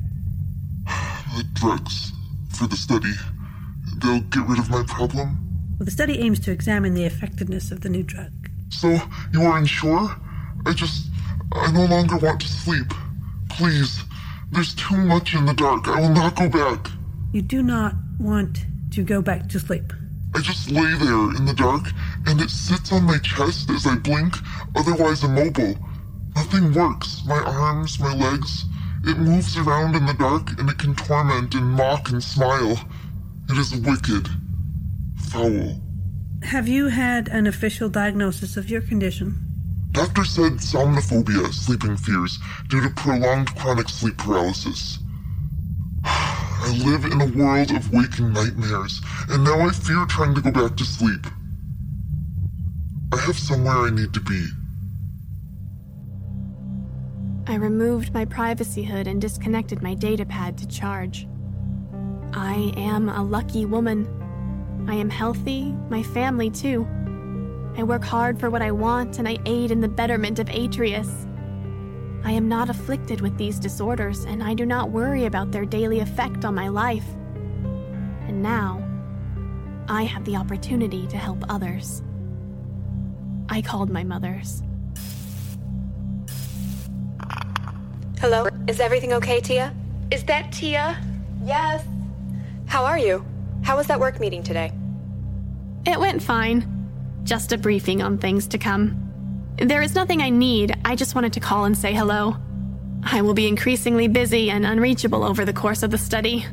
The 1.37 1.45
drugs 1.53 2.13
for 2.57 2.67
the 2.67 2.77
study. 2.77 3.13
They'll 3.99 4.21
get 4.21 4.47
rid 4.47 4.59
of 4.59 4.71
my 4.71 4.85
problem? 4.85 5.37
Well, 5.79 5.85
the 5.85 5.91
study 5.91 6.19
aims 6.21 6.41
to 6.41 6.51
examine 6.51 6.95
the 6.95 7.05
effectiveness 7.05 7.71
of 7.71 7.83
the 7.83 7.91
new 7.91 8.03
drug. 8.03 8.33
So, 8.71 8.99
you 9.33 9.43
aren't 9.43 9.69
sure? 9.69 10.17
I 10.65 10.73
just. 10.73 11.11
I 11.53 11.71
no 11.73 11.85
longer 11.85 12.17
want 12.17 12.41
to 12.41 12.49
sleep. 12.49 12.93
Please, 13.51 14.03
there's 14.51 14.75
too 14.75 14.97
much 14.97 15.35
in 15.35 15.47
the 15.47 15.55
dark. 15.55 15.89
I 15.89 16.01
will 16.01 16.15
not 16.15 16.37
go 16.37 16.49
back. 16.49 16.91
You 17.33 17.43
do 17.43 17.63
not 17.63 17.95
want 18.19 18.65
to 18.93 19.03
go 19.03 19.21
back 19.21 19.49
to 19.51 19.61
sleep. 19.61 19.93
I 20.35 20.41
just 20.41 20.71
lay 20.71 20.95
there 20.95 21.37
in 21.37 21.45
the 21.45 21.55
dark, 21.55 21.89
and 22.27 22.41
it 22.41 22.51
sits 22.51 22.93
on 22.93 23.05
my 23.05 23.19
chest 23.19 23.71
as 23.71 23.87
I 23.87 23.97
blink, 23.97 24.35
otherwise 24.75 25.25
immobile. 25.25 25.77
Nothing 26.37 26.75
works. 26.75 27.23
My 27.27 27.41
arms, 27.41 27.99
my 27.99 28.15
legs. 28.15 28.67
It 29.05 29.19
moves 29.19 29.57
around 29.57 29.97
in 29.97 30.05
the 30.05 30.15
dark, 30.15 30.59
and 30.59 30.69
it 30.69 30.79
can 30.79 30.95
torment 30.95 31.55
and 31.55 31.65
mock 31.65 32.11
and 32.11 32.23
smile. 32.23 32.79
It 33.49 33.57
is 33.57 33.75
wicked. 33.75 34.29
Foul. 35.31 35.81
Have 36.43 36.69
you 36.69 36.89
had 36.89 37.29
an 37.29 37.47
official 37.47 37.89
diagnosis 37.89 38.57
of 38.57 38.69
your 38.69 38.83
condition? 38.83 39.35
Doctor 39.93 40.25
said 40.25 40.61
somnophobia, 40.61 41.53
sleeping 41.55 41.97
fears, 41.97 42.39
due 42.69 42.83
to 42.83 42.91
prolonged 42.91 43.55
chronic 43.57 43.89
sleep 43.89 44.19
paralysis. 44.19 44.99
I 46.05 46.83
live 46.85 47.07
in 47.07 47.21
a 47.23 47.33
world 47.39 47.71
of 47.71 47.91
waking 47.93 48.35
nightmares, 48.35 49.01
and 49.31 49.43
now 49.43 49.61
I 49.61 49.71
fear 49.71 50.05
trying 50.05 50.35
to 50.35 50.43
go 50.43 50.51
back 50.51 50.77
to 50.77 50.85
sleep. 50.85 51.27
I 53.13 53.17
have 53.21 53.39
somewhere 53.39 53.87
I 53.87 53.91
need 53.91 54.13
to 54.13 54.21
be. 54.21 54.47
I 57.57 57.59
removed 57.59 58.13
my 58.13 58.27
privacy 58.27 58.83
hood 58.83 59.07
and 59.07 59.19
disconnected 59.19 59.81
my 59.81 59.95
datapad 59.95 60.59
to 60.59 60.69
charge. 60.69 61.27
I 62.35 62.75
am 62.77 63.09
a 63.09 63.25
lucky 63.25 63.65
woman. 63.65 64.07
I 64.87 64.95
am 64.95 65.09
healthy, 65.09 65.73
my 65.89 66.03
family 66.03 66.51
too. 66.51 66.87
I 67.79 67.83
work 67.83 68.05
hard 68.05 68.39
for 68.39 68.51
what 68.51 68.61
I 68.61 68.73
want 68.73 69.19
and 69.19 69.27
I 69.27 69.39
aid 69.47 69.71
in 69.71 69.81
the 69.81 69.89
betterment 69.89 70.39
of 70.39 70.51
Atreus. 70.51 71.27
I 72.25 72.33
am 72.33 72.47
not 72.47 72.69
afflicted 72.69 73.23
with 73.23 73.39
these 73.39 73.59
disorders 73.59 74.27
and 74.27 74.43
I 74.43 74.53
do 74.53 74.67
not 74.67 74.91
worry 74.91 75.25
about 75.25 75.51
their 75.51 75.65
daily 75.65 76.01
effect 76.01 76.45
on 76.45 76.55
my 76.55 76.69
life. 76.69 77.09
And 78.29 78.43
now, 78.43 78.87
I 79.89 80.03
have 80.03 80.27
the 80.27 80.37
opportunity 80.37 81.07
to 81.07 81.17
help 81.17 81.43
others. 81.49 82.03
I 83.49 83.63
called 83.63 83.89
my 83.89 84.05
mothers. 84.05 84.63
Hello? 88.29 88.49
Is 88.67 88.81
everything 88.81 89.13
okay, 89.13 89.41
Tia? 89.41 89.73
Is 90.11 90.25
that 90.25 90.51
Tia? 90.51 91.01
Yes. 91.45 91.87
How 92.67 92.85
are 92.85 92.99
you? 92.99 93.25
How 93.63 93.77
was 93.77 93.87
that 93.87 94.01
work 94.01 94.19
meeting 94.19 94.43
today? 94.43 94.73
It 95.87 96.01
went 96.01 96.21
fine. 96.21 96.67
Just 97.23 97.53
a 97.53 97.57
briefing 97.57 98.03
on 98.03 98.19
things 98.19 98.49
to 98.49 98.59
come. 98.59 99.01
There 99.59 99.81
is 99.81 99.95
nothing 99.95 100.23
I 100.23 100.31
need, 100.31 100.77
I 100.85 100.97
just 100.97 101.15
wanted 101.15 101.35
to 101.35 101.39
call 101.39 101.67
and 101.67 101.79
say 101.79 101.95
hello. 101.95 102.37
I 103.05 103.23
will 103.23 103.33
be 103.33 103.47
increasingly 103.47 104.09
busy 104.09 104.51
and 104.51 104.67
unreachable 104.67 105.23
over 105.23 105.45
the 105.45 105.53
course 105.53 105.85
of 105.85 105.93
the 105.93 105.97
study. 105.97 106.45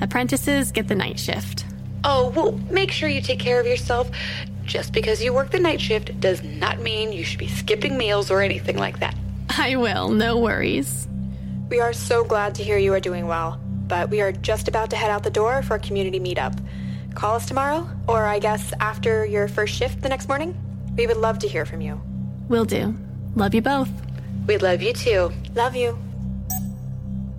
Apprentices 0.00 0.72
get 0.72 0.88
the 0.88 0.94
night 0.94 1.20
shift. 1.20 1.66
Oh, 2.02 2.30
well, 2.30 2.52
make 2.70 2.92
sure 2.92 3.10
you 3.10 3.20
take 3.20 3.40
care 3.40 3.60
of 3.60 3.66
yourself. 3.66 4.10
Just 4.64 4.94
because 4.94 5.22
you 5.22 5.34
work 5.34 5.50
the 5.50 5.60
night 5.60 5.82
shift 5.82 6.18
does 6.18 6.42
not 6.42 6.80
mean 6.80 7.12
you 7.12 7.24
should 7.24 7.40
be 7.40 7.46
skipping 7.46 7.98
meals 7.98 8.30
or 8.30 8.40
anything 8.40 8.78
like 8.78 9.00
that. 9.00 9.14
I 9.60 9.74
will, 9.74 10.10
no 10.10 10.38
worries. 10.38 11.08
We 11.68 11.80
are 11.80 11.92
so 11.92 12.22
glad 12.22 12.54
to 12.54 12.62
hear 12.62 12.78
you 12.78 12.94
are 12.94 13.00
doing 13.00 13.26
well, 13.26 13.60
but 13.88 14.08
we 14.08 14.20
are 14.20 14.30
just 14.30 14.68
about 14.68 14.88
to 14.90 14.96
head 14.96 15.10
out 15.10 15.24
the 15.24 15.30
door 15.30 15.62
for 15.62 15.74
a 15.74 15.78
community 15.80 16.20
meetup. 16.20 16.56
Call 17.16 17.34
us 17.34 17.44
tomorrow, 17.44 17.90
or 18.06 18.24
I 18.24 18.38
guess 18.38 18.72
after 18.78 19.26
your 19.26 19.48
first 19.48 19.74
shift 19.74 20.00
the 20.00 20.08
next 20.08 20.28
morning. 20.28 20.56
We 20.96 21.08
would 21.08 21.16
love 21.16 21.40
to 21.40 21.48
hear 21.48 21.66
from 21.66 21.80
you. 21.80 22.00
Will 22.48 22.64
do. 22.64 22.94
Love 23.34 23.52
you 23.52 23.60
both. 23.60 23.90
We 24.46 24.58
love 24.58 24.80
you 24.80 24.92
too. 24.92 25.32
Love 25.56 25.74
you. 25.74 25.98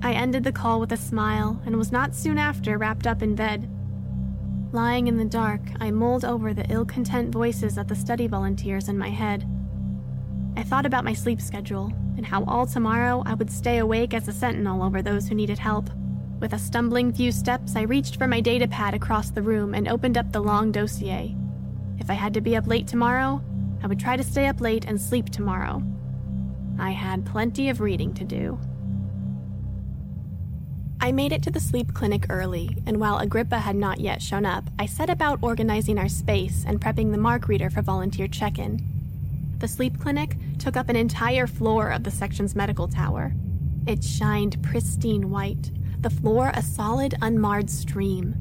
I 0.03 0.11
ended 0.11 0.43
the 0.43 0.51
call 0.51 0.81
with 0.81 0.91
a 0.91 0.97
smile 0.97 1.61
and 1.65 1.77
was 1.77 1.93
not 1.93 2.15
soon 2.15 2.37
after 2.37 2.77
wrapped 2.77 3.07
up 3.07 3.21
in 3.21 3.33
bed. 3.33 3.69
Lying 4.73 5.07
in 5.07 5.15
the 5.15 5.23
dark, 5.23 5.61
I 5.79 5.91
mulled 5.91 6.25
over 6.25 6.53
the 6.53 6.69
ill 6.69 6.85
content 6.85 7.31
voices 7.31 7.77
of 7.77 7.87
the 7.87 7.95
study 7.95 8.27
volunteers 8.27 8.89
in 8.89 8.97
my 8.97 9.09
head. 9.09 9.47
I 10.57 10.63
thought 10.63 10.85
about 10.85 11.05
my 11.05 11.13
sleep 11.13 11.39
schedule 11.39 11.93
and 12.19 12.25
how 12.25 12.43
all 12.43 12.65
tomorrow 12.65 13.23
I 13.25 13.33
would 13.33 13.49
stay 13.49 13.77
awake 13.77 14.13
as 14.13 14.27
a 14.27 14.33
sentinel 14.33 14.83
over 14.83 15.01
those 15.01 15.29
who 15.29 15.35
needed 15.35 15.57
help. 15.57 15.89
With 16.41 16.51
a 16.51 16.59
stumbling 16.59 17.13
few 17.13 17.31
steps, 17.31 17.77
I 17.77 17.83
reached 17.83 18.17
for 18.17 18.27
my 18.27 18.41
data 18.41 18.67
pad 18.67 18.93
across 18.93 19.29
the 19.29 19.41
room 19.41 19.73
and 19.73 19.87
opened 19.87 20.17
up 20.17 20.33
the 20.33 20.41
long 20.41 20.73
dossier. 20.73 21.33
If 21.97 22.09
I 22.09 22.15
had 22.15 22.33
to 22.33 22.41
be 22.41 22.57
up 22.57 22.67
late 22.67 22.87
tomorrow, 22.87 23.41
I 23.81 23.87
would 23.87 24.01
try 24.01 24.17
to 24.17 24.23
stay 24.23 24.47
up 24.47 24.59
late 24.59 24.83
and 24.83 24.99
sleep 24.99 25.29
tomorrow. 25.29 25.81
I 26.77 26.91
had 26.91 27.25
plenty 27.25 27.69
of 27.69 27.79
reading 27.79 28.13
to 28.15 28.25
do. 28.25 28.59
I 30.99 31.13
made 31.13 31.31
it 31.31 31.41
to 31.43 31.51
the 31.51 31.61
sleep 31.61 31.93
clinic 31.93 32.25
early, 32.29 32.75
and 32.85 32.99
while 32.99 33.19
Agrippa 33.19 33.59
had 33.59 33.77
not 33.77 34.01
yet 34.01 34.21
shown 34.21 34.45
up, 34.45 34.69
I 34.77 34.87
set 34.87 35.09
about 35.09 35.39
organizing 35.41 35.97
our 35.97 36.09
space 36.09 36.65
and 36.67 36.81
prepping 36.81 37.13
the 37.13 37.17
mark 37.17 37.47
reader 37.47 37.69
for 37.69 37.81
volunteer 37.81 38.27
check 38.27 38.59
in. 38.59 38.81
The 39.59 39.69
sleep 39.69 39.97
clinic 40.01 40.35
took 40.59 40.77
up 40.77 40.89
an 40.89 40.95
entire 40.95 41.47
floor 41.47 41.89
of 41.89 42.03
the 42.03 42.11
section's 42.11 42.55
medical 42.55 42.87
tower. 42.87 43.33
It 43.87 44.03
shined 44.03 44.61
pristine 44.61 45.29
white, 45.29 45.71
the 46.01 46.09
floor 46.09 46.51
a 46.53 46.61
solid, 46.61 47.15
unmarred 47.21 47.69
stream. 47.69 48.35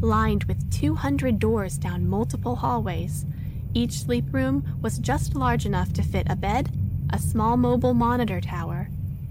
Lined 0.00 0.44
with 0.44 0.70
200 0.70 1.38
doors 1.38 1.76
down 1.78 2.08
multiple 2.08 2.56
hallways, 2.56 3.26
each 3.74 4.00
sleep 4.00 4.32
room 4.32 4.78
was 4.80 4.98
just 4.98 5.34
large 5.34 5.66
enough 5.66 5.92
to 5.94 6.02
fit 6.02 6.26
a 6.30 6.36
bed, 6.36 6.70
a 7.10 7.18
small 7.18 7.56
mobile 7.56 7.94
monitor 7.94 8.40
tower, 8.40 8.88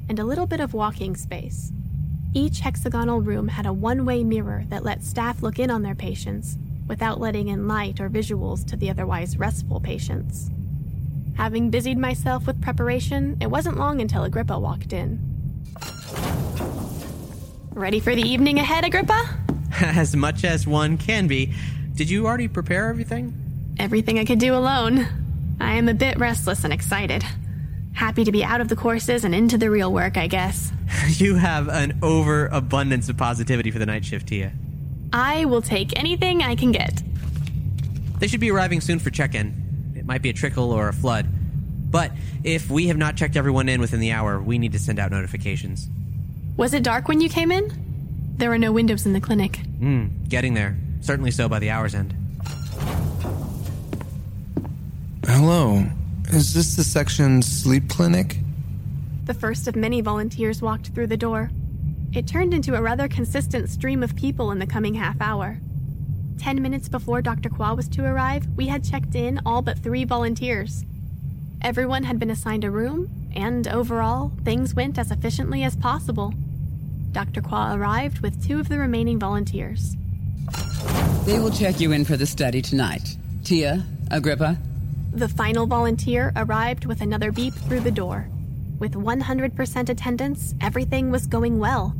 and 0.10 0.20
a 0.20 0.26
little 0.26 0.46
bit 0.46 0.60
of 0.60 0.74
walking 0.74 1.16
space. 1.16 1.72
Each 2.34 2.60
hexagonal 2.60 3.22
room 3.22 3.48
had 3.48 3.66
a 3.66 3.74
one 3.74 4.06
way 4.06 4.24
mirror 4.24 4.66
that 4.70 4.84
let 4.84 5.04
staff 5.04 5.42
look 5.42 5.60
in 5.60 5.72
on 5.72 5.84
their 5.84 5.96
patients 5.96 6.58
without 6.88 7.20
letting 7.20 7.48
in 7.48 7.68
light 7.68 8.00
or 8.00 8.10
visuals 8.10 8.66
to 8.68 8.76
the 8.76 8.90
otherwise 8.90 9.38
restful 9.38 9.80
patients. 9.80 10.50
Having 11.38 11.70
busied 11.70 12.00
myself 12.00 12.48
with 12.48 12.60
preparation, 12.64 13.38
it 13.40 13.46
wasn't 13.46 13.78
long 13.78 14.02
until 14.02 14.24
Agrippa 14.24 14.58
walked 14.58 14.92
in. 14.92 15.20
Ready 17.74 18.00
for 18.00 18.16
the 18.16 18.24
evening 18.24 18.58
ahead, 18.58 18.84
Agrippa? 18.84 19.38
As 19.80 20.16
much 20.16 20.44
as 20.44 20.66
one 20.66 20.98
can 20.98 21.28
be. 21.28 21.54
Did 21.94 22.10
you 22.10 22.26
already 22.26 22.48
prepare 22.48 22.90
everything? 22.90 23.36
Everything 23.78 24.18
I 24.18 24.26
could 24.26 24.40
do 24.40 24.56
alone. 24.56 25.08
I 25.60 25.76
am 25.76 25.88
a 25.88 25.94
bit 25.94 26.18
restless 26.18 26.64
and 26.64 26.74
excited. 26.74 27.24
Happy 27.94 28.24
to 28.24 28.32
be 28.32 28.44
out 28.44 28.60
of 28.60 28.68
the 28.68 28.76
courses 28.76 29.24
and 29.24 29.36
into 29.36 29.60
the 29.60 29.70
real 29.70 29.94
work, 29.94 30.18
I 30.18 30.26
guess. 30.28 30.72
You 31.08 31.36
have 31.36 31.70
an 31.70 32.00
overabundance 32.02 33.10
of 33.10 33.18
positivity 33.18 33.70
for 33.70 33.78
the 33.78 33.86
night 33.86 34.04
shift, 34.04 34.28
Tia. 34.28 34.52
I 35.14 35.46
will 35.46 35.62
take 35.62 35.98
anything 35.98 36.42
I 36.42 36.56
can 36.56 36.72
get. 36.72 37.04
They 38.20 38.28
should 38.28 38.40
be 38.40 38.50
arriving 38.52 38.82
soon 38.82 38.98
for 39.00 39.12
check 39.12 39.36
in. 39.36 39.67
It 40.08 40.12
might 40.12 40.22
be 40.22 40.30
a 40.30 40.34
trickle 40.34 40.72
or 40.72 40.88
a 40.88 40.94
flood. 40.94 41.28
But 41.92 42.14
if 42.46 42.70
we 42.70 42.88
have 42.88 42.96
not 42.96 43.18
checked 43.18 43.36
everyone 43.36 43.68
in 43.68 43.82
within 43.82 44.00
the 44.00 44.14
hour, 44.14 44.42
we 44.42 44.58
need 44.58 44.72
to 44.72 44.80
send 44.80 45.00
out 45.00 45.12
notifications. 45.12 45.90
Was 46.56 46.74
it 46.74 46.82
dark 46.82 47.10
when 47.10 47.20
you 47.20 47.28
came 47.28 47.52
in? 47.52 47.70
There 48.38 48.50
were 48.50 48.58
no 48.58 48.72
windows 48.72 49.06
in 49.06 49.12
the 49.12 49.20
clinic. 49.20 49.58
Hmm, 49.58 50.06
getting 50.30 50.54
there. 50.54 50.78
Certainly 51.02 51.32
so 51.32 51.50
by 51.50 51.60
the 51.60 51.72
hour's 51.72 51.94
end. 51.94 52.16
Hello. 55.26 55.84
Is 56.30 56.54
this 56.54 56.78
the 56.78 56.86
section 56.86 57.42
sleep 57.42 57.90
clinic? 57.90 58.38
The 59.26 59.34
first 59.34 59.68
of 59.68 59.76
many 59.76 60.00
volunteers 60.00 60.62
walked 60.62 60.88
through 60.92 61.08
the 61.08 61.18
door. 61.18 61.52
It 62.14 62.28
turned 62.28 62.54
into 62.54 62.76
a 62.76 62.82
rather 62.82 63.10
consistent 63.10 63.70
stream 63.70 64.04
of 64.04 64.16
people 64.16 64.52
in 64.52 64.60
the 64.60 64.68
coming 64.68 64.94
half 64.94 65.20
hour. 65.20 65.60
Ten 66.38 66.62
minutes 66.62 66.88
before 66.88 67.22
Dr. 67.22 67.50
Croix 67.50 67.74
was 67.74 67.88
to 67.90 68.06
arrive, 68.06 68.48
we 68.56 68.68
had 68.68 68.84
checked 68.84 69.16
in 69.16 69.42
all 69.46 69.62
but 69.62 69.80
three 69.80 70.06
volunteers. 70.06 70.86
Everyone 71.62 72.04
had 72.04 72.20
been 72.20 72.30
assigned 72.30 72.64
a 72.64 72.72
room, 72.72 73.10
and 73.36 73.68
overall, 73.68 74.32
things 74.44 74.74
went 74.76 74.98
as 74.98 75.12
efficiently 75.12 75.64
as 75.64 75.76
possible. 75.76 76.34
Dr. 77.12 77.42
Croix 77.42 77.74
arrived 77.74 78.20
with 78.20 78.46
two 78.46 78.60
of 78.60 78.70
the 78.70 78.78
remaining 78.78 79.18
volunteers. 79.20 79.96
They 81.26 81.40
will 81.40 81.52
check 81.52 81.80
you 81.80 81.92
in 81.92 82.06
for 82.06 82.16
the 82.16 82.26
study 82.26 82.62
tonight. 82.62 83.18
Tia, 83.44 83.86
Agrippa, 84.12 84.58
The 85.14 85.28
final 85.28 85.66
volunteer 85.66 86.32
arrived 86.36 86.86
with 86.86 87.02
another 87.02 87.32
beep 87.32 87.54
through 87.54 87.80
the 87.80 87.92
door. 87.92 88.30
With 88.80 88.94
100% 88.94 89.90
attendance, 89.90 90.54
everything 90.62 91.10
was 91.10 91.26
going 91.26 91.58
well. 91.58 91.96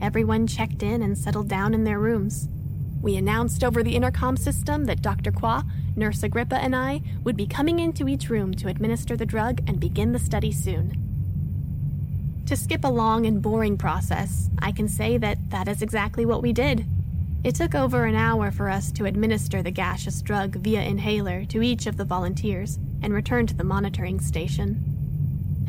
Everyone 0.00 0.46
checked 0.46 0.82
in 0.82 1.02
and 1.02 1.18
settled 1.18 1.48
down 1.48 1.74
in 1.74 1.84
their 1.84 1.98
rooms. 1.98 2.48
We 3.02 3.16
announced 3.16 3.64
over 3.64 3.82
the 3.82 3.96
intercom 3.96 4.36
system 4.36 4.84
that 4.86 5.02
Dr. 5.02 5.32
Croix, 5.32 5.62
Nurse 5.96 6.22
Agrippa, 6.22 6.56
and 6.56 6.74
I 6.74 7.02
would 7.24 7.36
be 7.36 7.46
coming 7.48 7.80
into 7.80 8.08
each 8.08 8.30
room 8.30 8.54
to 8.54 8.68
administer 8.68 9.16
the 9.16 9.26
drug 9.26 9.60
and 9.66 9.80
begin 9.80 10.12
the 10.12 10.20
study 10.20 10.52
soon. 10.52 10.96
To 12.46 12.56
skip 12.56 12.84
a 12.84 12.88
long 12.88 13.26
and 13.26 13.42
boring 13.42 13.76
process, 13.76 14.48
I 14.60 14.70
can 14.70 14.86
say 14.86 15.18
that 15.18 15.50
that 15.50 15.66
is 15.66 15.82
exactly 15.82 16.24
what 16.24 16.42
we 16.42 16.52
did. 16.52 16.86
It 17.42 17.56
took 17.56 17.74
over 17.74 18.04
an 18.04 18.14
hour 18.14 18.52
for 18.52 18.68
us 18.68 18.92
to 18.92 19.04
administer 19.04 19.62
the 19.62 19.72
gaseous 19.72 20.22
drug 20.22 20.54
via 20.56 20.82
inhaler 20.82 21.44
to 21.46 21.60
each 21.62 21.86
of 21.86 21.96
the 21.96 22.04
volunteers 22.04 22.78
and 23.02 23.12
return 23.12 23.48
to 23.48 23.54
the 23.54 23.64
monitoring 23.64 24.20
station. 24.20 24.84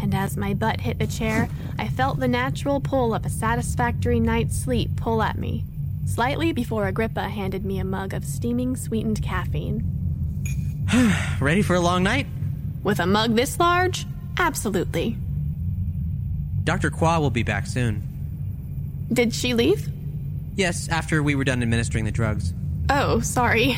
and 0.02 0.14
as 0.14 0.36
my 0.36 0.54
butt 0.54 0.82
hit 0.82 1.00
the 1.00 1.08
chair, 1.08 1.48
I 1.80 1.88
felt 1.88 2.20
the 2.20 2.28
natural 2.28 2.82
pull 2.82 3.14
of 3.14 3.26
a 3.26 3.30
satisfactory 3.30 4.20
night's 4.20 4.58
sleep 4.58 4.96
pull 4.98 5.24
at 5.24 5.38
me, 5.38 5.64
slightly 6.06 6.54
before 6.54 6.88
Agrippa 6.88 7.30
handed 7.30 7.66
me 7.66 7.80
a 7.80 7.86
mug 7.86 8.14
of 8.14 8.26
steaming 8.26 8.76
sweetened 8.76 9.22
caffeine. 9.22 9.84
Ready 11.40 11.62
for 11.62 11.76
a 11.76 11.80
long 11.80 12.04
night? 12.04 12.28
With 12.84 13.00
a 13.00 13.06
mug 13.06 13.36
this 13.36 13.60
large? 13.60 14.06
Absolutely. 14.38 15.18
Dr. 16.64 16.90
Croix 16.90 17.20
will 17.20 17.30
be 17.30 17.44
back 17.44 17.66
soon. 17.68 18.02
Did 19.12 19.34
she 19.34 19.54
leave? 19.54 19.90
Yes, 20.56 20.88
after 20.90 21.22
we 21.24 21.36
were 21.36 21.44
done 21.44 21.62
administering 21.62 22.06
the 22.06 22.12
drugs. 22.12 22.54
Oh, 22.90 23.20
sorry. 23.20 23.78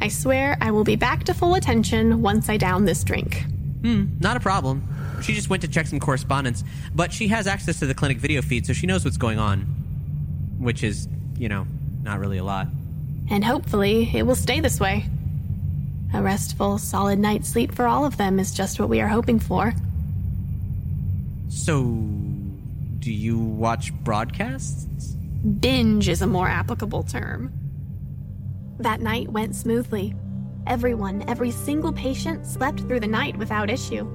I 0.00 0.08
swear 0.08 0.56
I 0.60 0.70
will 0.70 0.84
be 0.84 0.96
back 0.96 1.24
to 1.24 1.34
full 1.34 1.54
attention 1.54 2.22
once 2.22 2.48
I 2.48 2.56
down 2.56 2.84
this 2.84 3.02
drink. 3.04 3.44
Hmm, 3.82 4.06
not 4.20 4.36
a 4.36 4.40
problem. 4.40 4.86
She 5.22 5.34
just 5.34 5.50
went 5.50 5.62
to 5.62 5.68
check 5.68 5.86
some 5.86 6.00
correspondence, 6.00 6.62
but 6.94 7.12
she 7.12 7.28
has 7.28 7.46
access 7.46 7.78
to 7.80 7.86
the 7.86 7.94
clinic 7.94 8.18
video 8.18 8.42
feed, 8.42 8.66
so 8.66 8.72
she 8.72 8.86
knows 8.86 9.04
what's 9.04 9.16
going 9.16 9.38
on. 9.38 9.60
Which 10.58 10.82
is, 10.82 11.08
you 11.38 11.48
know, 11.48 11.66
not 12.02 12.18
really 12.18 12.38
a 12.38 12.44
lot. 12.44 12.66
And 13.30 13.44
hopefully 13.44 14.10
it 14.14 14.26
will 14.26 14.34
stay 14.34 14.60
this 14.60 14.80
way. 14.80 15.04
A 16.14 16.22
restful, 16.22 16.78
solid 16.78 17.18
night's 17.18 17.48
sleep 17.48 17.74
for 17.74 17.86
all 17.86 18.04
of 18.04 18.16
them 18.16 18.40
is 18.40 18.52
just 18.52 18.80
what 18.80 18.88
we 18.88 19.00
are 19.00 19.08
hoping 19.08 19.38
for. 19.38 19.74
So, 21.48 21.82
do 22.98 23.12
you 23.12 23.38
watch 23.38 23.92
broadcasts? 24.04 25.14
Binge 25.60 26.08
is 26.08 26.22
a 26.22 26.26
more 26.26 26.48
applicable 26.48 27.04
term. 27.04 27.52
That 28.78 29.00
night 29.00 29.28
went 29.28 29.54
smoothly. 29.54 30.14
Everyone, 30.66 31.24
every 31.28 31.50
single 31.50 31.92
patient 31.92 32.46
slept 32.46 32.80
through 32.80 33.00
the 33.00 33.06
night 33.06 33.36
without 33.36 33.70
issue. 33.70 34.06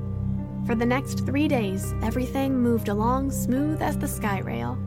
For 0.66 0.76
the 0.76 0.86
next 0.86 1.26
three 1.26 1.48
days, 1.48 1.94
everything 2.02 2.58
moved 2.58 2.88
along 2.90 3.32
smooth 3.32 3.82
as 3.82 3.98
the 3.98 4.08
sky 4.08 4.40
rail. 4.40 4.78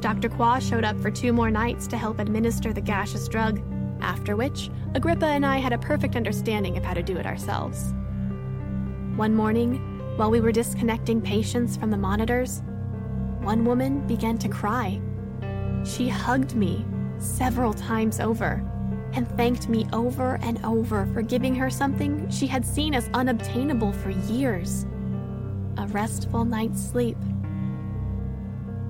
Dr. 0.00 0.28
Croix 0.28 0.60
showed 0.60 0.84
up 0.84 0.98
for 1.00 1.10
two 1.10 1.32
more 1.32 1.50
nights 1.50 1.86
to 1.88 1.98
help 1.98 2.18
administer 2.18 2.72
the 2.72 2.80
gaseous 2.80 3.28
drug, 3.28 3.60
after 4.00 4.34
which, 4.34 4.70
Agrippa 4.94 5.26
and 5.26 5.44
I 5.44 5.58
had 5.58 5.72
a 5.72 5.78
perfect 5.78 6.16
understanding 6.16 6.76
of 6.76 6.84
how 6.84 6.94
to 6.94 7.02
do 7.02 7.16
it 7.16 7.26
ourselves. 7.26 7.92
One 9.16 9.34
morning, 9.34 9.76
while 10.16 10.30
we 10.30 10.40
were 10.40 10.52
disconnecting 10.52 11.20
patients 11.20 11.76
from 11.76 11.90
the 11.90 11.96
monitors, 11.96 12.62
one 13.40 13.64
woman 13.64 14.06
began 14.06 14.38
to 14.38 14.48
cry. 14.48 15.00
She 15.84 16.08
hugged 16.08 16.54
me 16.54 16.84
several 17.18 17.74
times 17.74 18.20
over 18.20 18.64
and 19.12 19.28
thanked 19.36 19.68
me 19.68 19.86
over 19.92 20.38
and 20.42 20.64
over 20.64 21.06
for 21.12 21.22
giving 21.22 21.54
her 21.54 21.68
something 21.68 22.28
she 22.30 22.46
had 22.46 22.64
seen 22.64 22.94
as 22.94 23.10
unobtainable 23.12 23.92
for 23.92 24.10
years 24.10 24.86
a 25.78 25.86
restful 25.88 26.44
night's 26.44 26.82
sleep. 26.82 27.16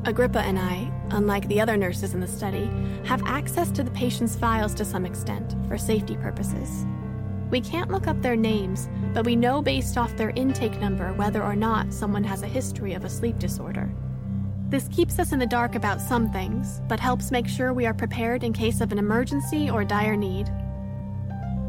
Agrippa 0.06 0.40
and 0.40 0.58
I, 0.58 0.90
unlike 1.10 1.46
the 1.48 1.60
other 1.60 1.76
nurses 1.76 2.14
in 2.14 2.20
the 2.20 2.26
study, 2.26 2.70
have 3.04 3.22
access 3.26 3.70
to 3.72 3.82
the 3.82 3.90
patient's 3.90 4.34
files 4.34 4.74
to 4.74 4.84
some 4.84 5.04
extent 5.04 5.54
for 5.68 5.76
safety 5.76 6.16
purposes. 6.16 6.86
We 7.50 7.60
can't 7.60 7.90
look 7.90 8.06
up 8.06 8.22
their 8.22 8.36
names, 8.36 8.88
but 9.12 9.26
we 9.26 9.36
know 9.36 9.60
based 9.60 9.98
off 9.98 10.16
their 10.16 10.30
intake 10.30 10.80
number 10.80 11.12
whether 11.14 11.42
or 11.42 11.54
not 11.54 11.92
someone 11.92 12.24
has 12.24 12.42
a 12.42 12.46
history 12.46 12.94
of 12.94 13.04
a 13.04 13.10
sleep 13.10 13.38
disorder. 13.38 13.92
This 14.70 14.88
keeps 14.88 15.18
us 15.18 15.32
in 15.32 15.38
the 15.38 15.46
dark 15.46 15.74
about 15.74 16.00
some 16.00 16.30
things, 16.30 16.80
but 16.88 17.00
helps 17.00 17.30
make 17.30 17.48
sure 17.48 17.74
we 17.74 17.86
are 17.86 17.94
prepared 17.94 18.42
in 18.42 18.52
case 18.54 18.80
of 18.80 18.92
an 18.92 18.98
emergency 18.98 19.68
or 19.68 19.84
dire 19.84 20.16
need. 20.16 20.46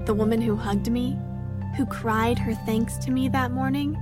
The 0.05 0.13
woman 0.13 0.39
who 0.39 0.55
hugged 0.55 0.89
me, 0.89 1.17
who 1.75 1.85
cried 1.85 2.39
her 2.39 2.53
thanks 2.65 2.97
to 2.99 3.11
me 3.11 3.27
that 3.29 3.51
morning, 3.51 3.95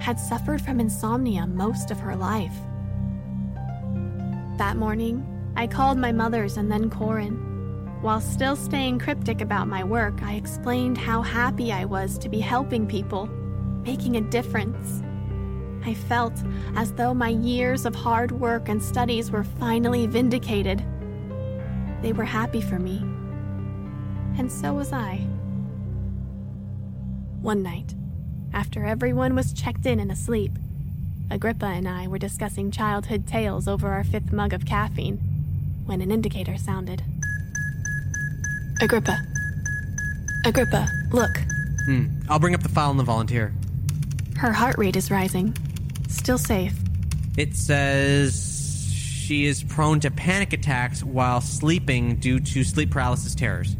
had 0.00 0.18
suffered 0.18 0.60
from 0.60 0.80
insomnia 0.80 1.46
most 1.46 1.92
of 1.92 2.00
her 2.00 2.16
life. 2.16 2.56
That 4.58 4.76
morning, 4.76 5.26
I 5.56 5.66
called 5.66 5.96
my 5.96 6.12
mother's 6.12 6.58
and 6.58 6.70
then 6.70 6.90
Corin. 6.90 7.36
While 8.02 8.20
still 8.20 8.54
staying 8.54 8.98
cryptic 8.98 9.40
about 9.40 9.66
my 9.66 9.82
work, 9.82 10.22
I 10.22 10.34
explained 10.34 10.98
how 10.98 11.22
happy 11.22 11.72
I 11.72 11.86
was 11.86 12.18
to 12.18 12.28
be 12.28 12.40
helping 12.40 12.86
people, 12.86 13.26
making 13.84 14.16
a 14.16 14.20
difference. 14.20 15.02
I 15.84 15.94
felt 15.94 16.34
as 16.76 16.92
though 16.92 17.14
my 17.14 17.28
years 17.28 17.86
of 17.86 17.94
hard 17.94 18.30
work 18.32 18.68
and 18.68 18.82
studies 18.82 19.30
were 19.30 19.44
finally 19.44 20.06
vindicated. 20.06 20.84
They 22.02 22.12
were 22.12 22.24
happy 22.24 22.60
for 22.60 22.78
me. 22.78 22.98
And 24.38 24.50
so 24.50 24.74
was 24.74 24.92
I. 24.92 25.16
One 27.40 27.62
night, 27.62 27.94
after 28.52 28.84
everyone 28.84 29.34
was 29.34 29.52
checked 29.52 29.86
in 29.86 29.98
and 29.98 30.12
asleep, 30.12 30.58
Agrippa 31.32 31.64
and 31.64 31.88
I 31.88 32.06
were 32.08 32.18
discussing 32.18 32.70
childhood 32.70 33.26
tales 33.26 33.66
over 33.66 33.88
our 33.88 34.04
fifth 34.04 34.32
mug 34.32 34.52
of 34.52 34.66
caffeine 34.66 35.16
when 35.86 36.02
an 36.02 36.10
indicator 36.10 36.58
sounded. 36.58 37.02
Agrippa. 38.82 39.18
Agrippa, 40.44 40.86
look. 41.10 41.34
Hmm. 41.86 42.08
I'll 42.28 42.38
bring 42.38 42.54
up 42.54 42.62
the 42.62 42.68
file 42.68 42.90
in 42.90 42.98
the 42.98 43.02
volunteer. 43.02 43.54
Her 44.36 44.52
heart 44.52 44.76
rate 44.76 44.94
is 44.94 45.10
rising. 45.10 45.56
Still 46.06 46.36
safe. 46.36 46.74
It 47.38 47.56
says 47.56 48.92
she 48.92 49.46
is 49.46 49.62
prone 49.62 50.00
to 50.00 50.10
panic 50.10 50.52
attacks 50.52 51.02
while 51.02 51.40
sleeping 51.40 52.16
due 52.16 52.40
to 52.40 52.62
sleep 52.62 52.90
paralysis 52.90 53.34
terrors. 53.34 53.74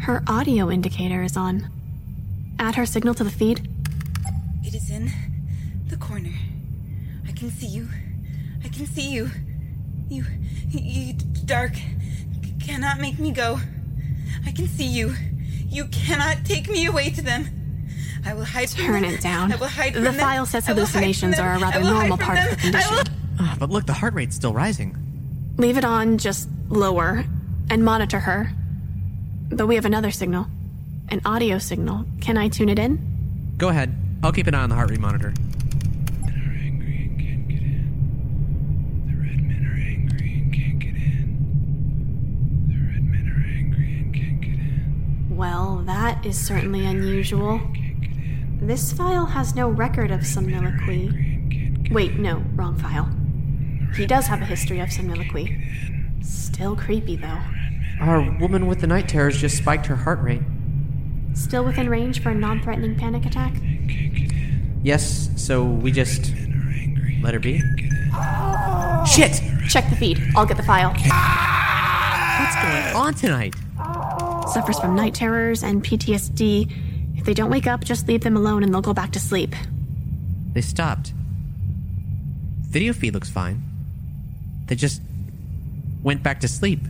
Her 0.00 0.22
audio 0.26 0.70
indicator 0.70 1.22
is 1.22 1.34
on. 1.34 1.66
Add 2.58 2.74
her 2.74 2.84
signal 2.84 3.14
to 3.14 3.24
the 3.24 3.30
feed. 3.30 3.66
It 4.62 4.74
is 4.74 4.90
in 4.90 5.10
the 5.88 5.96
corner. 5.96 6.34
I 7.40 7.42
can 7.42 7.52
see 7.52 7.68
you. 7.68 7.88
I 8.62 8.68
can 8.68 8.84
see 8.84 9.12
you. 9.12 9.30
You, 10.10 10.26
you 10.68 11.14
dark, 11.46 11.72
cannot 12.62 13.00
make 13.00 13.18
me 13.18 13.30
go. 13.30 13.58
I 14.44 14.52
can 14.52 14.68
see 14.68 14.84
you. 14.84 15.14
You 15.66 15.86
cannot 15.86 16.44
take 16.44 16.68
me 16.68 16.84
away 16.84 17.08
to 17.08 17.22
them. 17.22 17.46
I 18.26 18.34
will 18.34 18.44
hide 18.44 18.68
from 18.68 18.84
Turn 18.84 19.02
them. 19.04 19.14
it 19.14 19.22
down. 19.22 19.52
I 19.52 19.56
will 19.56 19.68
hide 19.68 19.94
the 19.94 20.02
from 20.02 20.04
them. 20.04 20.14
file 20.16 20.44
says 20.44 20.68
I 20.68 20.74
will 20.74 20.84
hide 20.84 20.92
hallucinations 20.92 21.38
are 21.38 21.54
a 21.54 21.58
rather 21.58 21.80
normal 21.80 22.18
from 22.18 22.26
part 22.26 22.38
of 22.40 22.44
the 22.44 22.56
them. 22.56 22.76
I 22.76 22.82
condition. 22.82 23.14
Ah, 23.38 23.56
but 23.58 23.70
look, 23.70 23.86
the 23.86 23.94
heart 23.94 24.12
rate's 24.12 24.36
still 24.36 24.52
rising. 24.52 24.94
Leave 25.56 25.78
it 25.78 25.84
on 25.86 26.18
just 26.18 26.46
lower 26.68 27.24
and 27.70 27.82
monitor 27.82 28.20
her. 28.20 28.52
But 29.48 29.66
we 29.66 29.76
have 29.76 29.86
another 29.86 30.10
signal 30.10 30.46
an 31.08 31.22
audio 31.24 31.56
signal. 31.56 32.04
Can 32.20 32.36
I 32.36 32.48
tune 32.48 32.68
it 32.68 32.78
in? 32.78 33.54
Go 33.56 33.70
ahead. 33.70 33.94
I'll 34.22 34.30
keep 34.30 34.46
an 34.46 34.54
eye 34.54 34.62
on 34.62 34.68
the 34.68 34.74
heart 34.76 34.90
rate 34.90 35.00
monitor. 35.00 35.32
Well, 45.40 45.82
that 45.86 46.26
is 46.26 46.38
certainly 46.38 46.84
unusual. 46.84 47.62
This 48.60 48.92
file 48.92 49.24
has 49.24 49.54
no 49.54 49.70
record 49.70 50.10
of 50.10 50.20
somniloquy. 50.20 51.88
Wait, 51.90 52.18
no, 52.18 52.44
wrong 52.54 52.76
file. 52.76 53.08
He 53.96 54.04
does 54.04 54.26
have 54.26 54.42
a 54.42 54.44
history 54.44 54.80
of 54.80 54.90
somniloquy. 54.92 56.22
Still 56.22 56.76
creepy, 56.76 57.16
though. 57.16 57.40
Our 58.02 58.36
woman 58.38 58.66
with 58.66 58.82
the 58.82 58.86
night 58.86 59.08
terrors 59.08 59.40
just 59.40 59.56
spiked 59.56 59.86
her 59.86 59.96
heart 59.96 60.20
rate. 60.20 60.42
Still 61.32 61.64
within 61.64 61.88
range 61.88 62.22
for 62.22 62.28
a 62.28 62.34
non 62.34 62.60
threatening 62.60 62.96
panic 62.96 63.24
attack? 63.24 63.54
Yes, 64.82 65.30
so 65.36 65.64
we 65.64 65.90
just 65.90 66.34
let 67.22 67.32
her 67.32 67.40
be? 67.40 67.60
Shit! 69.10 69.40
Check 69.70 69.88
the 69.88 69.96
feed. 69.98 70.20
I'll 70.36 70.44
get 70.44 70.58
the 70.58 70.62
file. 70.62 70.90
What's 70.90 72.56
going 72.56 72.94
on 72.94 73.14
tonight? 73.14 73.54
Suffers 74.52 74.78
from 74.80 74.96
night 74.96 75.14
terrors 75.14 75.62
and 75.62 75.82
PTSD. 75.84 77.16
If 77.16 77.24
they 77.24 77.34
don't 77.34 77.50
wake 77.50 77.66
up, 77.66 77.84
just 77.84 78.08
leave 78.08 78.22
them 78.22 78.36
alone 78.36 78.62
and 78.64 78.72
they'll 78.74 78.80
go 78.80 78.94
back 78.94 79.12
to 79.12 79.20
sleep. 79.20 79.54
They 80.52 80.60
stopped. 80.60 81.12
Video 82.62 82.92
feed 82.92 83.14
looks 83.14 83.28
fine. 83.30 83.62
They 84.66 84.74
just 84.74 85.02
went 86.02 86.22
back 86.22 86.40
to 86.40 86.48
sleep. 86.48 86.80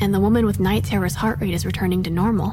And 0.00 0.14
the 0.14 0.20
woman 0.20 0.46
with 0.46 0.60
night 0.60 0.84
terrors' 0.84 1.14
heart 1.16 1.40
rate 1.40 1.54
is 1.54 1.66
returning 1.66 2.02
to 2.04 2.10
normal. 2.10 2.50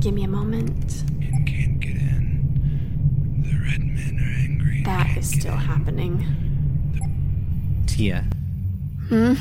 Give 0.00 0.12
me 0.14 0.24
a 0.24 0.28
moment. 0.28 1.04
It 1.20 1.46
can't 1.46 1.78
get 1.80 1.96
in. 1.96 3.42
The 3.42 3.58
red 3.70 3.80
men 3.80 4.18
are 4.20 4.40
angry. 4.42 4.82
That 4.84 5.16
is 5.16 5.28
still 5.30 5.56
happening. 5.56 6.24
Tia, 7.86 8.24
Hmm? 9.08 9.34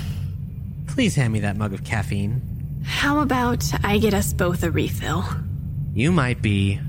please 0.87 1.15
hand 1.15 1.33
me 1.33 1.39
that 1.39 1.57
mug 1.57 1.73
of 1.73 1.83
caffeine. 1.83 2.41
How 2.86 3.19
about 3.19 3.63
I 3.83 3.97
get 3.97 4.13
us 4.13 4.33
both 4.33 4.63
a 4.63 4.71
refill? 4.71 5.23
You 5.93 6.11
might 6.11 6.41
be 6.41 6.79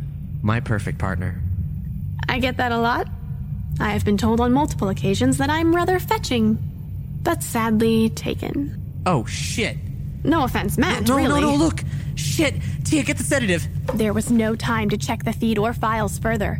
my 0.42 0.60
perfect 0.60 0.98
partner. 0.98 1.40
I 2.28 2.38
get 2.38 2.56
that 2.58 2.72
a 2.72 2.78
lot. 2.78 3.08
I 3.80 3.90
have 3.90 4.04
been 4.04 4.16
told 4.16 4.40
on 4.40 4.52
multiple 4.52 4.88
occasions 4.88 5.38
that 5.38 5.50
I'm 5.50 5.74
rather 5.74 5.98
fetching, 5.98 6.58
but 7.22 7.42
sadly 7.42 8.10
taken. 8.10 8.82
Oh, 9.04 9.24
shit. 9.26 9.76
No 10.24 10.44
offense 10.44 10.76
meant, 10.78 11.08
No, 11.08 11.16
no, 11.18 11.22
really. 11.22 11.40
no, 11.42 11.54
look. 11.54 11.82
Shit. 12.14 12.54
Tia, 12.84 13.02
get 13.02 13.18
the 13.18 13.22
sedative. 13.24 13.66
There 13.94 14.12
was 14.12 14.30
no 14.30 14.56
time 14.56 14.88
to 14.90 14.96
check 14.96 15.24
the 15.24 15.32
feed 15.32 15.58
or 15.58 15.72
files 15.74 16.18
further. 16.18 16.58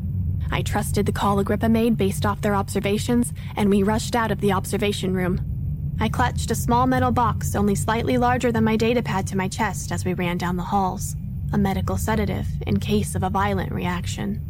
I 0.51 0.62
trusted 0.62 1.07
the 1.07 1.12
call 1.12 1.39
Agrippa 1.39 1.68
made 1.68 1.97
based 1.97 2.24
off 2.26 2.41
their 2.43 2.55
observations, 2.55 3.32
and 3.57 3.70
we 3.70 3.82
rushed 3.82 4.14
out 4.14 4.30
of 4.30 4.41
the 4.41 4.53
observation 4.53 5.14
room. 5.14 5.41
I 5.99 6.11
clutched 6.11 6.51
a 6.51 6.55
small 6.55 6.86
metal 6.86 7.11
box 7.11 7.57
only 7.57 7.74
slightly 7.74 8.18
larger 8.18 8.53
than 8.53 8.64
my 8.64 8.76
datapad 8.76 9.26
to 9.28 9.36
my 9.36 9.49
chest 9.49 9.90
as 9.90 10.05
we 10.05 10.12
ran 10.12 10.36
down 10.36 10.57
the 10.57 10.62
halls. 10.62 11.16
A 11.55 11.59
medical 11.59 11.97
sedative 11.97 12.47
in 12.66 12.80
case 12.80 13.14
of 13.14 13.22
a 13.22 13.30
violent 13.30 13.72
reaction. 13.72 14.40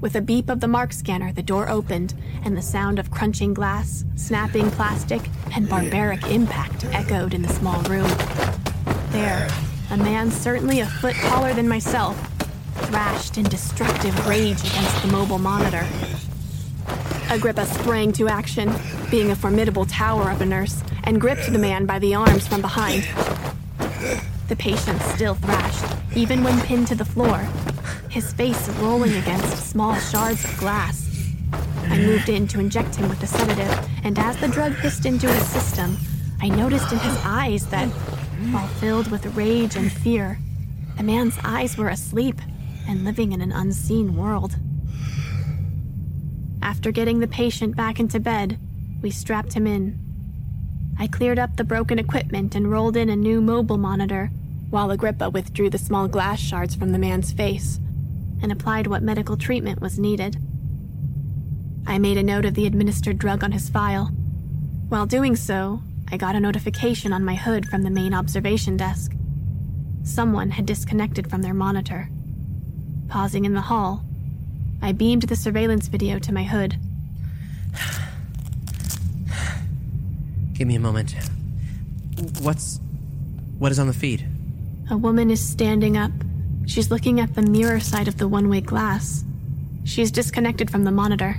With 0.00 0.14
a 0.14 0.20
beep 0.20 0.48
of 0.48 0.60
the 0.60 0.68
mark 0.68 0.92
scanner, 0.92 1.32
the 1.32 1.42
door 1.42 1.68
opened, 1.68 2.14
and 2.44 2.56
the 2.56 2.62
sound 2.62 3.00
of 3.00 3.10
crunching 3.10 3.54
glass, 3.54 4.04
snapping 4.14 4.70
plastic, 4.70 5.22
and 5.52 5.68
barbaric 5.68 6.24
impact 6.30 6.84
echoed 6.92 7.34
in 7.34 7.42
the 7.42 7.52
small 7.52 7.82
room. 7.82 8.08
There, 9.10 9.48
a 9.90 9.96
man 9.96 10.30
certainly 10.30 10.78
a 10.78 10.86
foot 10.86 11.16
taller 11.16 11.54
than 11.54 11.68
myself, 11.68 12.16
thrashed 12.86 13.36
in 13.36 13.44
destructive 13.44 14.28
rage 14.28 14.60
against 14.60 15.02
the 15.02 15.08
mobile 15.08 15.38
monitor. 15.38 15.84
Agrippa 17.30 17.66
sprang 17.66 18.10
to 18.12 18.26
action, 18.26 18.72
being 19.10 19.30
a 19.30 19.36
formidable 19.36 19.84
tower 19.84 20.30
of 20.30 20.40
a 20.40 20.46
nurse, 20.46 20.82
and 21.04 21.20
gripped 21.20 21.52
the 21.52 21.58
man 21.58 21.84
by 21.84 21.98
the 21.98 22.14
arms 22.14 22.48
from 22.48 22.62
behind. 22.62 23.06
The 24.48 24.56
patient 24.56 25.00
still 25.02 25.34
thrashed, 25.34 25.84
even 26.16 26.42
when 26.42 26.58
pinned 26.62 26.86
to 26.86 26.94
the 26.94 27.04
floor, 27.04 27.36
his 28.08 28.32
face 28.32 28.68
rolling 28.80 29.14
against 29.14 29.68
small 29.68 29.94
shards 29.96 30.42
of 30.42 30.56
glass. 30.58 31.06
I 31.90 31.98
moved 31.98 32.30
in 32.30 32.48
to 32.48 32.60
inject 32.60 32.94
him 32.96 33.10
with 33.10 33.20
the 33.20 33.26
sedative, 33.26 33.88
and 34.04 34.18
as 34.18 34.38
the 34.38 34.48
drug 34.48 34.72
hissed 34.76 35.04
into 35.04 35.30
his 35.30 35.46
system, 35.46 35.98
I 36.40 36.48
noticed 36.48 36.90
in 36.92 36.98
his 36.98 37.18
eyes 37.24 37.66
that, 37.66 37.88
while 38.50 38.68
filled 38.80 39.10
with 39.10 39.36
rage 39.36 39.76
and 39.76 39.92
fear, 39.92 40.38
the 40.96 41.02
man's 41.02 41.38
eyes 41.44 41.76
were 41.76 41.88
asleep 41.88 42.40
and 42.88 43.04
living 43.04 43.32
in 43.32 43.42
an 43.42 43.52
unseen 43.52 44.16
world. 44.16 44.56
After 46.68 46.92
getting 46.92 47.20
the 47.20 47.26
patient 47.26 47.76
back 47.76 47.98
into 47.98 48.20
bed, 48.20 48.58
we 49.00 49.10
strapped 49.10 49.54
him 49.54 49.66
in. 49.66 49.98
I 50.98 51.06
cleared 51.06 51.38
up 51.38 51.56
the 51.56 51.64
broken 51.64 51.98
equipment 51.98 52.54
and 52.54 52.70
rolled 52.70 52.94
in 52.94 53.08
a 53.08 53.16
new 53.16 53.40
mobile 53.40 53.78
monitor, 53.78 54.30
while 54.68 54.90
Agrippa 54.90 55.30
withdrew 55.30 55.70
the 55.70 55.78
small 55.78 56.08
glass 56.08 56.38
shards 56.38 56.74
from 56.74 56.92
the 56.92 56.98
man's 56.98 57.32
face 57.32 57.80
and 58.42 58.52
applied 58.52 58.86
what 58.86 59.02
medical 59.02 59.34
treatment 59.34 59.80
was 59.80 59.98
needed. 59.98 60.36
I 61.86 61.96
made 61.96 62.18
a 62.18 62.22
note 62.22 62.44
of 62.44 62.52
the 62.52 62.66
administered 62.66 63.16
drug 63.16 63.42
on 63.42 63.52
his 63.52 63.70
file. 63.70 64.08
While 64.90 65.06
doing 65.06 65.36
so, 65.36 65.80
I 66.12 66.18
got 66.18 66.36
a 66.36 66.40
notification 66.40 67.14
on 67.14 67.24
my 67.24 67.34
hood 67.36 67.64
from 67.64 67.82
the 67.82 67.88
main 67.88 68.12
observation 68.12 68.76
desk. 68.76 69.12
Someone 70.02 70.50
had 70.50 70.66
disconnected 70.66 71.30
from 71.30 71.40
their 71.40 71.54
monitor. 71.54 72.10
Pausing 73.08 73.46
in 73.46 73.54
the 73.54 73.62
hall, 73.62 74.04
I 74.80 74.92
beamed 74.92 75.22
the 75.22 75.36
surveillance 75.36 75.88
video 75.88 76.18
to 76.18 76.32
my 76.32 76.44
hood. 76.44 76.76
Give 80.54 80.66
me 80.66 80.74
a 80.74 80.80
moment. 80.80 81.14
What's. 82.40 82.80
What 83.58 83.72
is 83.72 83.78
on 83.78 83.86
the 83.86 83.92
feed? 83.92 84.26
A 84.90 84.96
woman 84.96 85.30
is 85.30 85.46
standing 85.46 85.96
up. 85.96 86.12
She's 86.66 86.90
looking 86.90 87.20
at 87.20 87.34
the 87.34 87.42
mirror 87.42 87.80
side 87.80 88.08
of 88.08 88.18
the 88.18 88.28
one 88.28 88.48
way 88.48 88.60
glass. 88.60 89.24
She's 89.84 90.10
disconnected 90.10 90.70
from 90.70 90.84
the 90.84 90.90
monitor. 90.90 91.36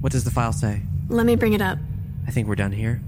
What 0.00 0.12
does 0.12 0.24
the 0.24 0.30
file 0.30 0.52
say? 0.52 0.82
Let 1.08 1.26
me 1.26 1.36
bring 1.36 1.54
it 1.54 1.62
up. 1.62 1.78
I 2.26 2.30
think 2.30 2.46
we're 2.46 2.54
done 2.54 2.72
here. 2.72 3.00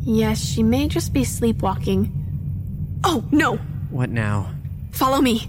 Yes, 0.00 0.42
she 0.42 0.62
may 0.62 0.88
just 0.88 1.12
be 1.12 1.24
sleepwalking. 1.24 2.10
Oh, 3.04 3.24
no! 3.30 3.56
What 3.90 4.10
now? 4.10 4.50
Follow 4.92 5.20
me! 5.20 5.48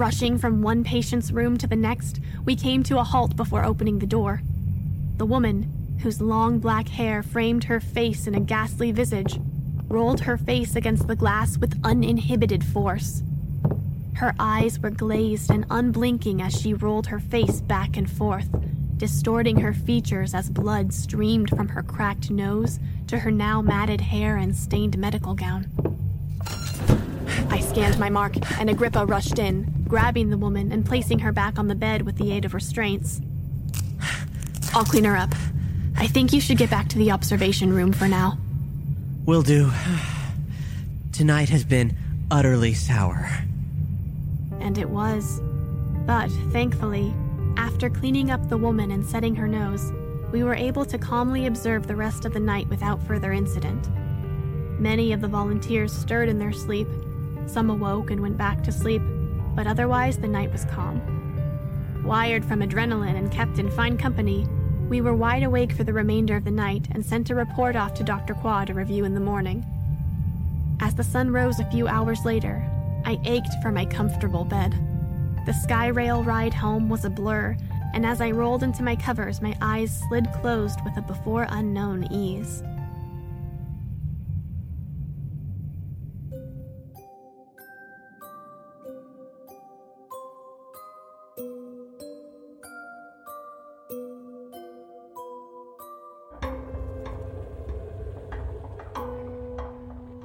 Rushing 0.00 0.38
from 0.38 0.62
one 0.62 0.82
patient's 0.82 1.30
room 1.30 1.58
to 1.58 1.66
the 1.66 1.76
next, 1.76 2.20
we 2.46 2.56
came 2.56 2.82
to 2.84 2.98
a 2.98 3.04
halt 3.04 3.36
before 3.36 3.66
opening 3.66 3.98
the 3.98 4.06
door. 4.06 4.40
The 5.18 5.26
woman, 5.26 5.98
whose 6.00 6.22
long 6.22 6.58
black 6.58 6.88
hair 6.88 7.22
framed 7.22 7.64
her 7.64 7.80
face 7.80 8.26
in 8.26 8.34
a 8.34 8.40
ghastly 8.40 8.92
visage, 8.92 9.38
rolled 9.88 10.20
her 10.20 10.38
face 10.38 10.74
against 10.74 11.06
the 11.06 11.14
glass 11.14 11.58
with 11.58 11.78
uninhibited 11.84 12.64
force. 12.64 13.22
Her 14.14 14.34
eyes 14.38 14.78
were 14.78 14.88
glazed 14.88 15.50
and 15.50 15.66
unblinking 15.68 16.40
as 16.40 16.58
she 16.58 16.72
rolled 16.72 17.08
her 17.08 17.20
face 17.20 17.60
back 17.60 17.98
and 17.98 18.10
forth, 18.10 18.48
distorting 18.96 19.60
her 19.60 19.74
features 19.74 20.32
as 20.32 20.48
blood 20.48 20.94
streamed 20.94 21.50
from 21.50 21.68
her 21.68 21.82
cracked 21.82 22.30
nose 22.30 22.78
to 23.08 23.18
her 23.18 23.30
now 23.30 23.60
matted 23.60 24.00
hair 24.00 24.38
and 24.38 24.56
stained 24.56 24.96
medical 24.96 25.34
gown. 25.34 25.66
I 27.50 27.60
scanned 27.60 27.98
my 27.98 28.08
mark, 28.08 28.36
and 28.58 28.70
Agrippa 28.70 29.04
rushed 29.04 29.38
in, 29.38 29.79
grabbing 29.90 30.30
the 30.30 30.38
woman 30.38 30.70
and 30.70 30.86
placing 30.86 31.18
her 31.18 31.32
back 31.32 31.58
on 31.58 31.66
the 31.66 31.74
bed 31.74 32.02
with 32.02 32.16
the 32.16 32.30
aid 32.32 32.44
of 32.44 32.54
restraints. 32.54 33.20
I'll 34.72 34.84
clean 34.84 35.02
her 35.02 35.16
up. 35.16 35.34
I 35.96 36.06
think 36.06 36.32
you 36.32 36.40
should 36.40 36.58
get 36.58 36.70
back 36.70 36.88
to 36.90 36.98
the 36.98 37.10
observation 37.10 37.72
room 37.72 37.92
for 37.92 38.06
now. 38.06 38.38
Will 39.26 39.42
do. 39.42 39.72
Tonight 41.10 41.48
has 41.48 41.64
been 41.64 41.96
utterly 42.30 42.72
sour. 42.72 43.28
And 44.60 44.78
it 44.78 44.88
was. 44.88 45.40
But, 46.06 46.28
thankfully, 46.52 47.12
after 47.56 47.90
cleaning 47.90 48.30
up 48.30 48.48
the 48.48 48.56
woman 48.56 48.92
and 48.92 49.04
setting 49.04 49.34
her 49.34 49.48
nose, 49.48 49.92
we 50.30 50.44
were 50.44 50.54
able 50.54 50.84
to 50.84 50.98
calmly 50.98 51.46
observe 51.46 51.88
the 51.88 51.96
rest 51.96 52.24
of 52.24 52.32
the 52.32 52.38
night 52.38 52.68
without 52.68 53.02
further 53.08 53.32
incident. 53.32 53.88
Many 54.80 55.12
of 55.12 55.20
the 55.20 55.26
volunteers 55.26 55.92
stirred 55.92 56.28
in 56.28 56.38
their 56.38 56.52
sleep. 56.52 56.86
Some 57.46 57.70
awoke 57.70 58.12
and 58.12 58.20
went 58.20 58.36
back 58.36 58.62
to 58.62 58.70
sleep, 58.70 59.02
but 59.60 59.66
otherwise 59.66 60.16
the 60.16 60.26
night 60.26 60.50
was 60.50 60.64
calm. 60.64 61.02
Wired 62.02 62.46
from 62.46 62.60
adrenaline 62.60 63.18
and 63.18 63.30
kept 63.30 63.58
in 63.58 63.70
fine 63.70 63.98
company, 63.98 64.46
we 64.88 65.02
were 65.02 65.14
wide 65.14 65.42
awake 65.42 65.72
for 65.72 65.84
the 65.84 65.92
remainder 65.92 66.34
of 66.34 66.44
the 66.44 66.50
night 66.50 66.88
and 66.92 67.04
sent 67.04 67.28
a 67.28 67.34
report 67.34 67.76
off 67.76 67.92
to 67.92 68.02
Dr. 68.02 68.32
Croix 68.32 68.64
to 68.64 68.72
review 68.72 69.04
in 69.04 69.12
the 69.12 69.20
morning. 69.20 69.62
As 70.80 70.94
the 70.94 71.04
sun 71.04 71.30
rose 71.30 71.60
a 71.60 71.70
few 71.70 71.86
hours 71.86 72.24
later, 72.24 72.66
I 73.04 73.20
ached 73.26 73.52
for 73.60 73.70
my 73.70 73.84
comfortable 73.84 74.46
bed. 74.46 74.72
The 75.44 75.52
Skyrail 75.52 76.24
ride 76.24 76.54
home 76.54 76.88
was 76.88 77.04
a 77.04 77.10
blur, 77.10 77.54
and 77.92 78.06
as 78.06 78.22
I 78.22 78.30
rolled 78.30 78.62
into 78.62 78.82
my 78.82 78.96
covers, 78.96 79.42
my 79.42 79.54
eyes 79.60 80.02
slid 80.08 80.26
closed 80.40 80.78
with 80.86 80.96
a 80.96 81.02
before 81.02 81.46
unknown 81.50 82.10
ease. 82.10 82.62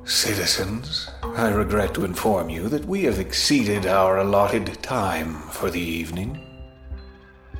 Citizens, 0.06 1.10
I 1.24 1.50
regret 1.50 1.96
to 1.96 2.06
inform 2.06 2.48
you 2.48 2.70
that 2.70 2.86
we 2.86 3.06
have 3.06 3.18
exceeded 3.18 3.88
our 3.88 4.20
allotted 4.20 4.84
time 4.84 5.34
for 5.50 5.72
the 5.72 5.80
evening. 5.80 6.40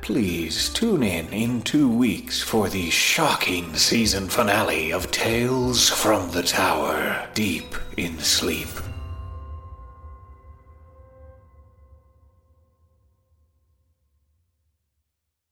Please 0.00 0.68
tune 0.68 1.02
in 1.02 1.26
in 1.32 1.62
two 1.62 1.90
weeks 1.90 2.40
for 2.40 2.68
the 2.68 2.88
shocking 2.88 3.74
season 3.74 4.28
finale 4.28 4.92
of 4.92 5.10
Tales 5.10 5.88
from 5.88 6.30
the 6.30 6.44
Tower 6.44 7.28
Deep 7.34 7.74
in 7.96 8.16
Sleep. 8.20 8.68